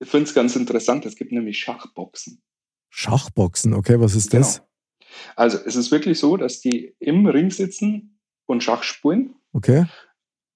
Ich 0.01 0.11
finde 0.11 0.25
es 0.25 0.35
ganz 0.35 0.55
interessant. 0.57 1.07
Es 1.07 1.17
gibt 1.17 1.33
nämlich 1.33 1.59
Schachboxen. 1.59 2.43
Schachboxen, 2.91 3.73
okay, 3.75 3.99
was 4.01 4.15
ist 4.15 4.35
das? 4.35 4.57
Genau. 4.57 4.69
Also 5.35 5.59
es 5.65 5.77
ist 5.77 5.91
wirklich 5.91 6.19
so, 6.19 6.37
dass 6.37 6.61
die 6.61 6.95
im 6.99 7.27
Ring 7.27 7.51
sitzen 7.51 8.19
und 8.47 8.63
Schach 8.63 8.83
spielen. 8.83 9.36
Okay. 9.57 9.87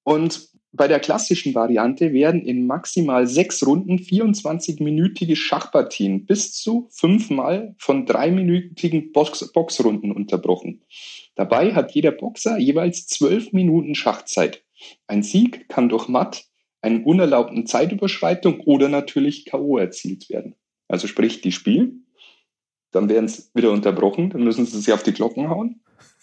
Und 0.02 0.50
bei 0.72 0.86
der 0.86 1.00
klassischen 1.00 1.54
Variante 1.54 2.12
werden 2.12 2.44
in 2.44 2.66
maximal 2.66 3.26
sechs 3.26 3.66
Runden 3.66 3.96
24-minütige 3.96 5.34
Schachpartien 5.36 6.26
bis 6.26 6.52
zu 6.52 6.86
fünfmal 6.90 7.74
von 7.78 8.04
dreiminütigen 8.04 9.10
Box 9.12 9.50
Boxrunden 9.52 10.12
unterbrochen. 10.12 10.82
Dabei 11.34 11.74
hat 11.74 11.92
jeder 11.92 12.12
Boxer 12.12 12.58
jeweils 12.58 13.06
zwölf 13.06 13.52
Minuten 13.52 13.94
Schachzeit. 13.94 14.64
Ein 15.06 15.22
Sieg 15.22 15.68
kann 15.68 15.88
durch 15.88 16.06
Matt, 16.06 16.44
einen 16.82 17.02
unerlaubten 17.04 17.66
Zeitüberschreitung 17.66 18.60
oder 18.60 18.88
natürlich 18.88 19.46
K.O. 19.46 19.78
erzielt 19.78 20.28
werden. 20.28 20.56
Also 20.88 21.06
sprich, 21.06 21.40
die 21.40 21.52
spielen, 21.52 22.06
dann 22.90 23.08
werden 23.08 23.28
sie 23.28 23.44
wieder 23.54 23.72
unterbrochen, 23.72 24.30
dann 24.30 24.44
müssen 24.44 24.66
sie 24.66 24.78
sich 24.78 24.92
auf 24.92 25.02
die 25.02 25.12
Glocken 25.12 25.48
hauen 25.48 25.80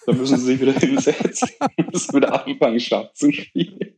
dann 0.08 0.18
müssen 0.18 0.38
sie 0.38 0.46
sich 0.46 0.62
wieder 0.62 0.74
hinsetzen 0.80 1.50
und 1.78 1.92
müssen 1.92 2.16
wieder 2.16 2.48
anfangen, 2.48 2.80
Schach 2.80 3.12
zu 3.14 3.32
spielen. 3.32 3.94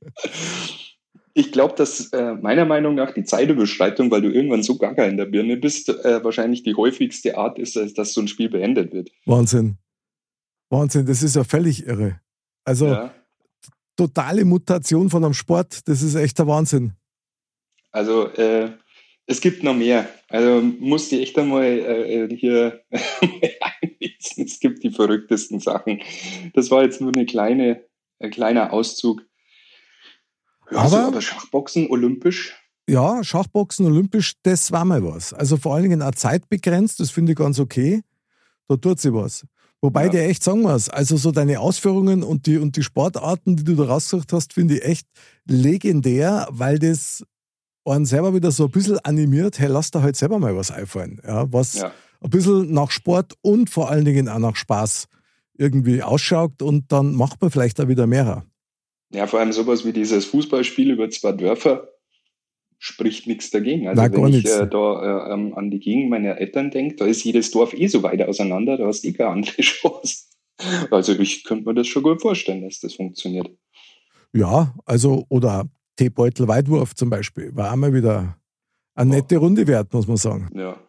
Ich 1.35 1.51
glaube, 1.51 1.75
dass 1.75 2.11
äh, 2.11 2.33
meiner 2.33 2.65
Meinung 2.65 2.95
nach 2.95 3.13
die 3.13 3.23
Zeitüberschreitung, 3.23 4.09
weil 4.09 4.21
du 4.21 4.29
irgendwann 4.29 4.63
so 4.63 4.77
gaga 4.77 5.05
in 5.05 5.17
der 5.17 5.25
Birne 5.25 5.55
bist, 5.55 5.87
äh, 5.87 6.23
wahrscheinlich 6.23 6.63
die 6.63 6.73
häufigste 6.73 7.37
Art 7.37 7.59
ist, 7.59 7.75
dass 7.97 8.13
so 8.13 8.21
ein 8.21 8.27
Spiel 8.27 8.49
beendet 8.49 8.91
wird. 8.91 9.11
Wahnsinn. 9.25 9.77
Wahnsinn, 10.71 11.05
das 11.05 11.21
ist 11.21 11.35
ja 11.35 11.43
völlig 11.43 11.85
irre. 11.85 12.19
Also 12.63 12.87
ja. 12.87 13.13
totale 13.95 14.45
Mutation 14.45 15.11
von 15.11 15.23
einem 15.23 15.35
Sport, 15.35 15.87
das 15.87 16.01
ist 16.01 16.15
echt 16.15 16.39
der 16.39 16.47
Wahnsinn. 16.47 16.93
Also 17.91 18.29
äh, 18.29 18.71
es 19.29 19.41
gibt 19.41 19.63
noch 19.63 19.75
mehr. 19.75 20.09
Also 20.27 20.61
musst 20.79 21.11
du 21.11 21.19
echt 21.19 21.37
einmal 21.37 21.63
äh, 21.63 22.25
äh 22.25 22.35
hier 22.35 22.81
einlesen. 22.91 24.45
Es 24.45 24.59
gibt 24.59 24.83
die 24.83 24.89
verrücktesten 24.89 25.59
Sachen. 25.59 26.01
Das 26.55 26.71
war 26.71 26.83
jetzt 26.83 26.99
nur 26.99 27.11
eine 27.15 27.27
kleine, 27.27 27.85
ein 28.19 28.31
kleiner 28.31 28.73
Auszug. 28.73 29.21
Ja, 30.71 30.79
aber, 30.79 31.05
aber 31.05 31.21
Schachboxen 31.21 31.91
olympisch? 31.91 32.55
Ja, 32.89 33.23
Schachboxen 33.23 33.85
olympisch, 33.85 34.33
das 34.41 34.71
war 34.71 34.83
mal 34.83 35.03
was. 35.03 35.31
Also 35.31 35.57
vor 35.57 35.75
allen 35.75 35.83
Dingen 35.83 36.01
auch 36.01 36.15
zeitbegrenzt, 36.15 36.99
das 36.99 37.11
finde 37.11 37.33
ich 37.33 37.37
ganz 37.37 37.59
okay. 37.59 38.01
Da 38.67 38.77
tut 38.77 38.99
sie 38.99 39.13
was. 39.13 39.45
Wobei 39.79 40.05
ja. 40.05 40.09
dir 40.09 40.23
echt 40.23 40.43
sagen 40.43 40.63
muss, 40.63 40.89
also 40.89 41.17
so 41.17 41.31
deine 41.31 41.59
Ausführungen 41.59 42.23
und 42.23 42.47
die, 42.47 42.57
und 42.57 42.75
die 42.75 42.83
Sportarten, 42.83 43.55
die 43.55 43.63
du 43.63 43.75
da 43.75 43.85
rausgesucht 43.85 44.33
hast, 44.33 44.53
finde 44.53 44.77
ich 44.77 44.83
echt 44.83 45.07
legendär, 45.45 46.47
weil 46.49 46.79
das 46.79 47.23
einen 47.91 48.05
selber 48.05 48.33
wieder 48.33 48.51
so 48.51 48.65
ein 48.65 48.71
bisschen 48.71 48.99
animiert, 48.99 49.59
hey, 49.59 49.67
lass 49.67 49.91
da 49.91 50.01
halt 50.01 50.15
selber 50.15 50.39
mal 50.39 50.55
was 50.55 50.71
einfallen. 50.71 51.21
Ja, 51.25 51.51
was 51.51 51.75
ja. 51.75 51.91
ein 52.21 52.29
bisschen 52.29 52.71
nach 52.73 52.91
Sport 52.91 53.33
und 53.41 53.69
vor 53.69 53.89
allen 53.89 54.05
Dingen 54.05 54.27
auch 54.29 54.39
nach 54.39 54.55
Spaß 54.55 55.07
irgendwie 55.57 56.01
ausschaut 56.01 56.61
und 56.61 56.91
dann 56.91 57.13
macht 57.15 57.41
man 57.41 57.51
vielleicht 57.51 57.79
auch 57.81 57.87
wieder 57.87 58.07
mehrer. 58.07 58.45
Ja, 59.11 59.27
vor 59.27 59.39
allem 59.39 59.51
sowas 59.51 59.85
wie 59.85 59.93
dieses 59.93 60.25
Fußballspiel 60.25 60.91
über 60.91 61.09
zwei 61.09 61.31
Dörfer 61.31 61.89
spricht 62.77 63.27
nichts 63.27 63.49
dagegen. 63.49 63.87
Also 63.87 64.01
Nein, 64.01 64.13
wenn 64.13 64.33
ich 64.33 64.45
äh, 64.45 64.67
da 64.67 65.27
äh, 65.27 65.33
ähm, 65.33 65.53
an 65.55 65.69
die 65.69 65.79
Gegend 65.79 66.09
meiner 66.09 66.37
Eltern 66.37 66.71
denke, 66.71 66.95
da 66.95 67.05
ist 67.05 67.23
jedes 67.23 67.51
Dorf 67.51 67.73
eh 67.73 67.87
so 67.87 68.03
weit 68.03 68.21
auseinander, 68.21 68.77
da 68.77 68.87
hast 68.87 69.03
du 69.03 69.09
eh 69.09 69.13
keine 69.13 69.31
andere 69.31 69.55
Chance. 69.61 70.25
Also 70.91 71.13
ich 71.13 71.43
könnte 71.43 71.65
mir 71.65 71.73
das 71.73 71.87
schon 71.87 72.03
gut 72.03 72.21
vorstellen, 72.21 72.63
dass 72.63 72.79
das 72.79 72.93
funktioniert. 72.93 73.49
Ja, 74.33 74.75
also 74.85 75.25
oder 75.29 75.69
Teebeutel 75.99 76.47
Weitwurf 76.47 76.95
zum 76.95 77.09
Beispiel, 77.09 77.53
war 77.57 77.73
einmal 77.73 77.93
wieder 77.93 78.37
eine 78.95 79.15
nette 79.15 79.35
Runde 79.35 79.67
wert, 79.67 79.91
muss 79.91 80.07
man 80.07 80.15
sagen. 80.15 80.49
Ja. 80.55 80.79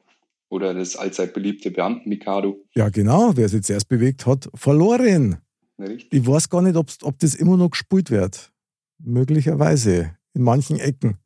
Oder 0.50 0.72
das 0.72 0.94
allzeit 0.94 1.34
beliebte 1.34 1.72
Beamten-Mikado. 1.72 2.64
Ja, 2.76 2.90
genau, 2.90 3.32
wer 3.34 3.48
sich 3.48 3.64
zuerst 3.64 3.88
bewegt 3.88 4.24
hat, 4.26 4.48
verloren. 4.54 5.38
Richtig. 5.80 6.12
Ich 6.12 6.24
weiß 6.24 6.48
gar 6.48 6.62
nicht, 6.62 6.76
ob 6.76 7.18
das 7.18 7.34
immer 7.34 7.56
noch 7.56 7.70
gespielt 7.70 8.12
wird. 8.12 8.52
Möglicherweise, 8.98 10.16
in 10.32 10.42
manchen 10.42 10.78
Ecken. 10.78 11.18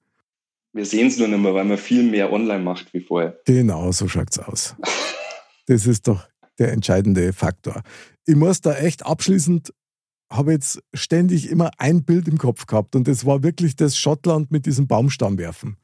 Wir 0.73 0.87
sehen 0.87 1.09
es 1.09 1.19
nur 1.19 1.29
nicht 1.29 1.41
mehr, 1.41 1.53
weil 1.53 1.67
man 1.67 1.77
viel 1.77 2.11
mehr 2.11 2.33
online 2.33 2.63
macht 2.63 2.95
wie 2.95 3.01
vorher. 3.01 3.39
Genau, 3.45 3.93
so 3.93 4.09
schaut 4.09 4.31
es 4.31 4.39
aus. 4.39 4.77
das 5.67 5.87
ist 5.87 6.09
doch 6.09 6.27
der 6.59 6.73
entscheidende 6.73 7.35
Faktor. 7.35 7.83
Ich 8.25 8.35
muss 8.35 8.63
da 8.63 8.75
echt 8.77 9.05
abschließend, 9.05 9.75
habe 10.31 10.53
jetzt 10.53 10.83
ständig 10.93 11.51
immer 11.51 11.71
ein 11.79 12.05
Bild 12.05 12.29
im 12.29 12.39
Kopf 12.39 12.67
gehabt 12.67 12.97
und 12.97 13.07
das 13.07 13.25
war 13.25 13.43
wirklich 13.43 13.77
das 13.77 13.97
Schottland 13.97 14.51
mit 14.51 14.67
diesem 14.67 14.87
Baumstamm 14.87 15.39
werfen. 15.39 15.77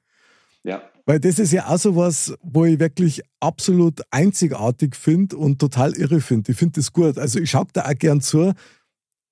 Ja. 0.62 0.82
Weil 1.06 1.20
das 1.20 1.38
ist 1.38 1.52
ja 1.52 1.66
auch 1.68 1.78
so 1.78 1.96
was, 1.96 2.34
wo 2.42 2.64
ich 2.64 2.78
wirklich 2.78 3.22
absolut 3.40 4.00
einzigartig 4.10 4.94
finde 4.94 5.36
und 5.36 5.58
total 5.58 5.92
irre 5.94 6.20
finde. 6.20 6.52
Ich 6.52 6.58
finde 6.58 6.80
das 6.80 6.92
gut. 6.92 7.18
Also 7.18 7.38
ich 7.40 7.50
schaue 7.50 7.66
da 7.72 7.86
auch 7.86 7.94
gern 7.98 8.20
zu. 8.20 8.52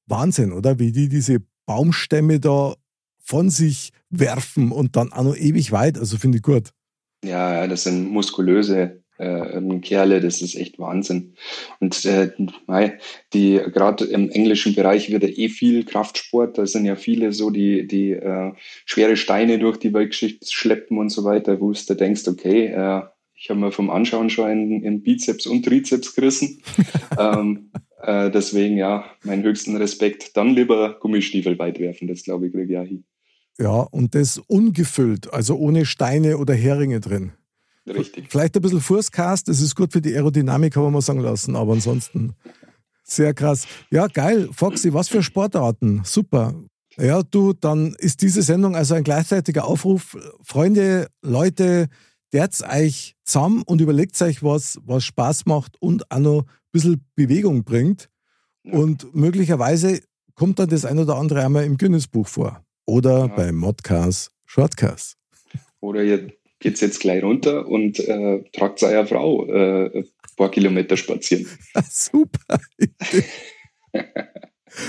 Wahnsinn, 0.07 0.53
oder? 0.53 0.79
Wie 0.79 0.91
die 0.91 1.09
diese 1.09 1.39
Baumstämme 1.67 2.41
da 2.41 2.75
von 3.19 3.51
sich 3.51 3.93
werfen 4.09 4.73
und 4.73 4.97
dann 4.97 5.13
auch 5.13 5.23
noch 5.23 5.37
ewig 5.37 5.71
weit. 5.71 5.99
Also 5.99 6.17
finde 6.17 6.39
ich 6.39 6.43
gut. 6.43 6.71
Ja, 7.25 7.67
das 7.67 7.85
sind 7.85 8.11
muskulöse 8.11 8.98
äh, 9.19 9.79
Kerle, 9.81 10.21
das 10.21 10.41
ist 10.41 10.55
echt 10.55 10.79
Wahnsinn. 10.79 11.35
Und 11.81 12.05
äh, 12.05 12.31
die 13.33 13.61
gerade 13.73 14.05
im 14.05 14.31
englischen 14.31 14.75
Bereich 14.75 15.11
wird 15.11 15.23
ja 15.23 15.29
eh 15.29 15.49
viel 15.49 15.85
Kraftsport. 15.85 16.59
Da 16.59 16.67
sind 16.67 16.85
ja 16.85 16.97
viele 16.97 17.33
so, 17.33 17.51
die, 17.51 17.87
die 17.87 18.13
äh, 18.13 18.53
schwere 18.87 19.17
Steine 19.17 19.59
durch 19.59 19.77
die 19.77 19.93
Weltgeschichte 19.93 20.47
schleppen 20.51 20.99
und 20.99 21.11
so 21.11 21.25
weiter, 21.25 21.61
wo 21.61 21.73
du 21.73 21.95
denkst, 21.95 22.27
okay, 22.29 22.67
äh, 22.67 23.03
ich 23.41 23.51
habe 23.51 23.61
mir 23.61 23.71
vom 23.71 23.91
Anschauen 23.91 24.31
schon 24.31 24.51
in, 24.51 24.83
in 24.83 25.03
Bizeps 25.03 25.47
und 25.47 25.65
Trizeps 25.65 26.15
gerissen. 26.15 26.61
ähm, 27.19 27.71
äh, 28.03 28.31
deswegen 28.31 28.77
ja, 28.77 29.05
meinen 29.23 29.45
höchsten 29.45 29.77
Respekt. 29.77 30.37
Dann 30.37 30.55
lieber 30.55 30.99
Gummistiefel 31.01 31.59
weit 31.59 31.79
werfen, 31.79 32.09
das 32.09 32.25
glaube 32.25 32.47
ich, 32.47 32.53
kriege 32.53 32.65
ich 32.65 32.71
ja 32.71 32.83
hin. 32.83 33.05
Ja, 33.61 33.81
und 33.81 34.15
das 34.15 34.39
ungefüllt, 34.39 35.33
also 35.33 35.57
ohne 35.57 35.85
Steine 35.85 36.39
oder 36.39 36.55
Heringe 36.55 37.01
drin. 37.01 37.33
Richtig. 37.95 38.27
Vielleicht 38.31 38.57
ein 38.57 38.63
bisschen 38.63 38.81
Fußcast, 38.81 39.49
das 39.49 39.61
ist 39.61 39.75
gut 39.75 39.93
für 39.93 40.01
die 40.01 40.15
Aerodynamik, 40.15 40.75
kann 40.75 40.83
man 40.83 40.93
mal 40.93 41.01
sagen 41.01 41.21
lassen, 41.21 41.57
aber 41.57 41.73
ansonsten 41.73 42.35
sehr 43.03 43.35
krass. 43.35 43.67
Ja, 43.91 44.07
geil. 44.07 44.49
Foxy, 44.53 44.93
was 44.93 45.09
für 45.09 45.23
Sportarten. 45.23 46.03
Super. 46.05 46.55
Ja, 46.99 47.23
du, 47.23 47.53
dann 47.53 47.95
ist 47.99 48.23
diese 48.23 48.43
Sendung 48.43 48.77
also 48.77 48.95
ein 48.95 49.05
gleichzeitiger 49.05 49.65
Aufruf. 49.65 50.17
Freunde, 50.43 51.09
Leute, 51.23 51.87
derz 52.33 52.63
euch 52.63 53.17
zusammen 53.25 53.63
und 53.63 53.81
überlegt 53.81 54.21
euch 54.21 54.43
was, 54.43 54.79
was 54.85 55.05
Spaß 55.05 55.47
macht 55.47 55.81
und 55.81 56.11
auch 56.11 56.19
noch 56.19 56.43
ein 56.43 56.49
bisschen 56.73 57.05
Bewegung 57.15 57.65
bringt. 57.65 58.09
Und 58.65 59.15
möglicherweise 59.15 60.01
kommt 60.35 60.59
dann 60.59 60.69
das 60.69 60.85
ein 60.85 60.99
oder 60.99 61.17
andere 61.17 61.45
einmal 61.45 61.65
im 61.65 61.79
Guinness-Buch 61.79 62.29
vor. 62.29 62.63
Oder 62.85 63.21
ja. 63.21 63.27
beim 63.29 63.57
Modcast 63.57 64.31
Shortcast. 64.45 65.17
Oder 65.81 66.03
ihr 66.03 66.33
geht 66.61 66.81
jetzt 66.81 67.01
gleich 67.01 67.23
runter 67.23 67.67
und 67.67 67.99
äh, 68.01 68.43
tragt 68.53 68.79
seiner 68.79 69.07
Frau 69.07 69.47
äh, 69.47 69.99
ein 69.99 70.09
paar 70.37 70.51
Kilometer 70.51 70.97
spazieren. 70.97 71.47
Ja, 71.75 71.83
super. 71.89 72.61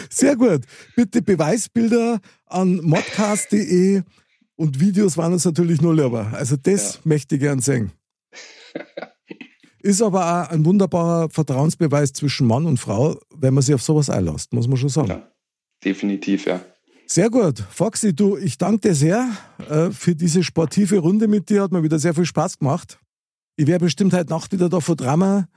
Sehr 0.09 0.35
gut. 0.35 0.61
Bitte 0.95 1.21
Beweisbilder 1.21 2.19
an 2.45 2.81
modcast.de 2.83 4.01
und 4.55 4.79
Videos 4.79 5.17
waren 5.17 5.33
uns 5.33 5.45
natürlich 5.45 5.81
nur 5.81 5.95
lieber. 5.95 6.33
Also 6.33 6.57
das 6.57 6.95
ja. 6.95 7.01
möchte 7.05 7.35
ich 7.35 7.41
gern 7.41 7.59
sehen. 7.59 7.91
Ist 9.81 10.01
aber 10.01 10.19
auch 10.19 10.49
ein 10.49 10.65
wunderbarer 10.65 11.29
Vertrauensbeweis 11.29 12.11
zwischen 12.11 12.45
Mann 12.45 12.65
und 12.65 12.77
Frau, 12.77 13.17
wenn 13.33 13.53
man 13.53 13.63
sich 13.63 13.73
auf 13.73 13.81
sowas 13.81 14.09
einlässt, 14.09 14.51
muss 14.51 14.67
man 14.67 14.75
schon 14.75 14.89
sagen. 14.89 15.09
Ja, 15.09 15.31
definitiv, 15.83 16.45
ja. 16.45 16.61
Sehr 17.11 17.31
gut. 17.31 17.59
Foxy, 17.71 18.15
du, 18.15 18.37
ich 18.37 18.59
danke 18.59 18.89
dir 18.89 18.93
sehr 18.93 19.27
äh, 19.67 19.89
für 19.89 20.13
diese 20.13 20.43
sportive 20.43 20.99
Runde 20.99 21.27
mit 21.27 21.49
dir. 21.49 21.63
Hat 21.63 21.71
mir 21.71 21.81
wieder 21.81 21.97
sehr 21.97 22.13
viel 22.13 22.25
Spaß 22.25 22.59
gemacht. 22.59 22.99
Ich 23.55 23.65
wäre 23.65 23.79
bestimmt 23.79 24.13
heute 24.13 24.29
Nacht 24.29 24.51
wieder 24.51 24.69
da 24.69 24.79
vor 24.79 24.95
Drama, 24.95 25.47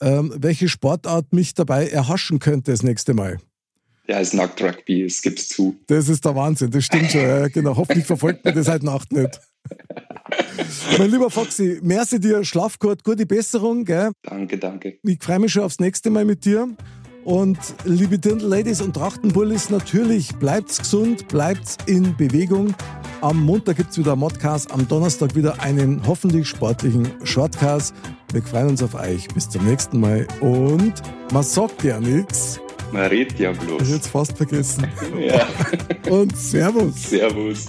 ähm, 0.00 0.32
welche 0.36 0.68
Sportart 0.68 1.32
mich 1.32 1.52
dabei 1.54 1.88
erhaschen 1.88 2.38
könnte 2.38 2.70
das 2.70 2.84
nächste 2.84 3.12
Mal. 3.12 3.38
Ja, 4.06 4.20
es 4.20 4.28
ist 4.28 4.34
Nackt 4.34 4.62
Rugby, 4.62 5.02
es 5.02 5.20
gibt's 5.20 5.48
zu. 5.48 5.74
Das 5.88 6.08
ist 6.08 6.24
der 6.24 6.36
Wahnsinn, 6.36 6.70
das 6.70 6.84
stimmt 6.84 7.10
schon. 7.10 7.22
Ja, 7.22 7.48
genau. 7.48 7.74
Hoffentlich 7.74 8.06
verfolgt 8.06 8.44
mir 8.44 8.52
das 8.52 8.68
heute 8.68 8.86
Nacht 8.86 9.12
nicht. 9.12 9.40
mein 10.98 11.10
lieber 11.10 11.28
Foxy, 11.28 11.80
merci 11.82 12.20
dir, 12.20 12.44
schlaf 12.44 12.78
gut, 12.78 13.02
gute 13.02 13.26
Besserung. 13.26 13.84
Gell? 13.84 14.12
Danke, 14.22 14.58
danke. 14.58 14.98
Ich 15.02 15.18
freue 15.20 15.40
mich 15.40 15.52
schon 15.52 15.64
aufs 15.64 15.80
nächste 15.80 16.10
Mal 16.10 16.24
mit 16.24 16.44
dir. 16.44 16.68
Und 17.24 17.58
liebe 17.84 18.18
Dirndl-Ladies 18.18 18.82
und 18.82 18.94
Trachtenbullis, 18.94 19.70
natürlich 19.70 20.34
bleibt's 20.36 20.78
gesund, 20.78 21.26
bleibt's 21.28 21.78
in 21.86 22.14
Bewegung. 22.16 22.74
Am 23.22 23.42
Montag 23.42 23.78
gibt's 23.78 23.96
wieder 23.96 24.14
Modcast, 24.14 24.70
am 24.70 24.86
Donnerstag 24.86 25.34
wieder 25.34 25.62
einen 25.62 26.06
hoffentlich 26.06 26.46
sportlichen 26.46 27.08
Shortcast. 27.22 27.94
Wir 28.32 28.42
freuen 28.42 28.68
uns 28.68 28.82
auf 28.82 28.94
euch. 28.94 29.26
Bis 29.28 29.48
zum 29.48 29.64
nächsten 29.64 30.00
Mal. 30.00 30.26
Und 30.40 30.92
man 31.32 31.42
sagt 31.42 31.82
ja 31.82 31.98
nichts. 31.98 32.60
Man 32.92 33.06
redet 33.06 33.38
ja 33.38 33.52
bloß. 33.52 33.82
Ich 33.82 33.90
jetzt 33.90 34.08
fast 34.08 34.36
vergessen. 34.36 34.86
Ja. 35.18 35.46
Und 36.10 36.36
Servus. 36.36 37.10
Servus. 37.10 37.68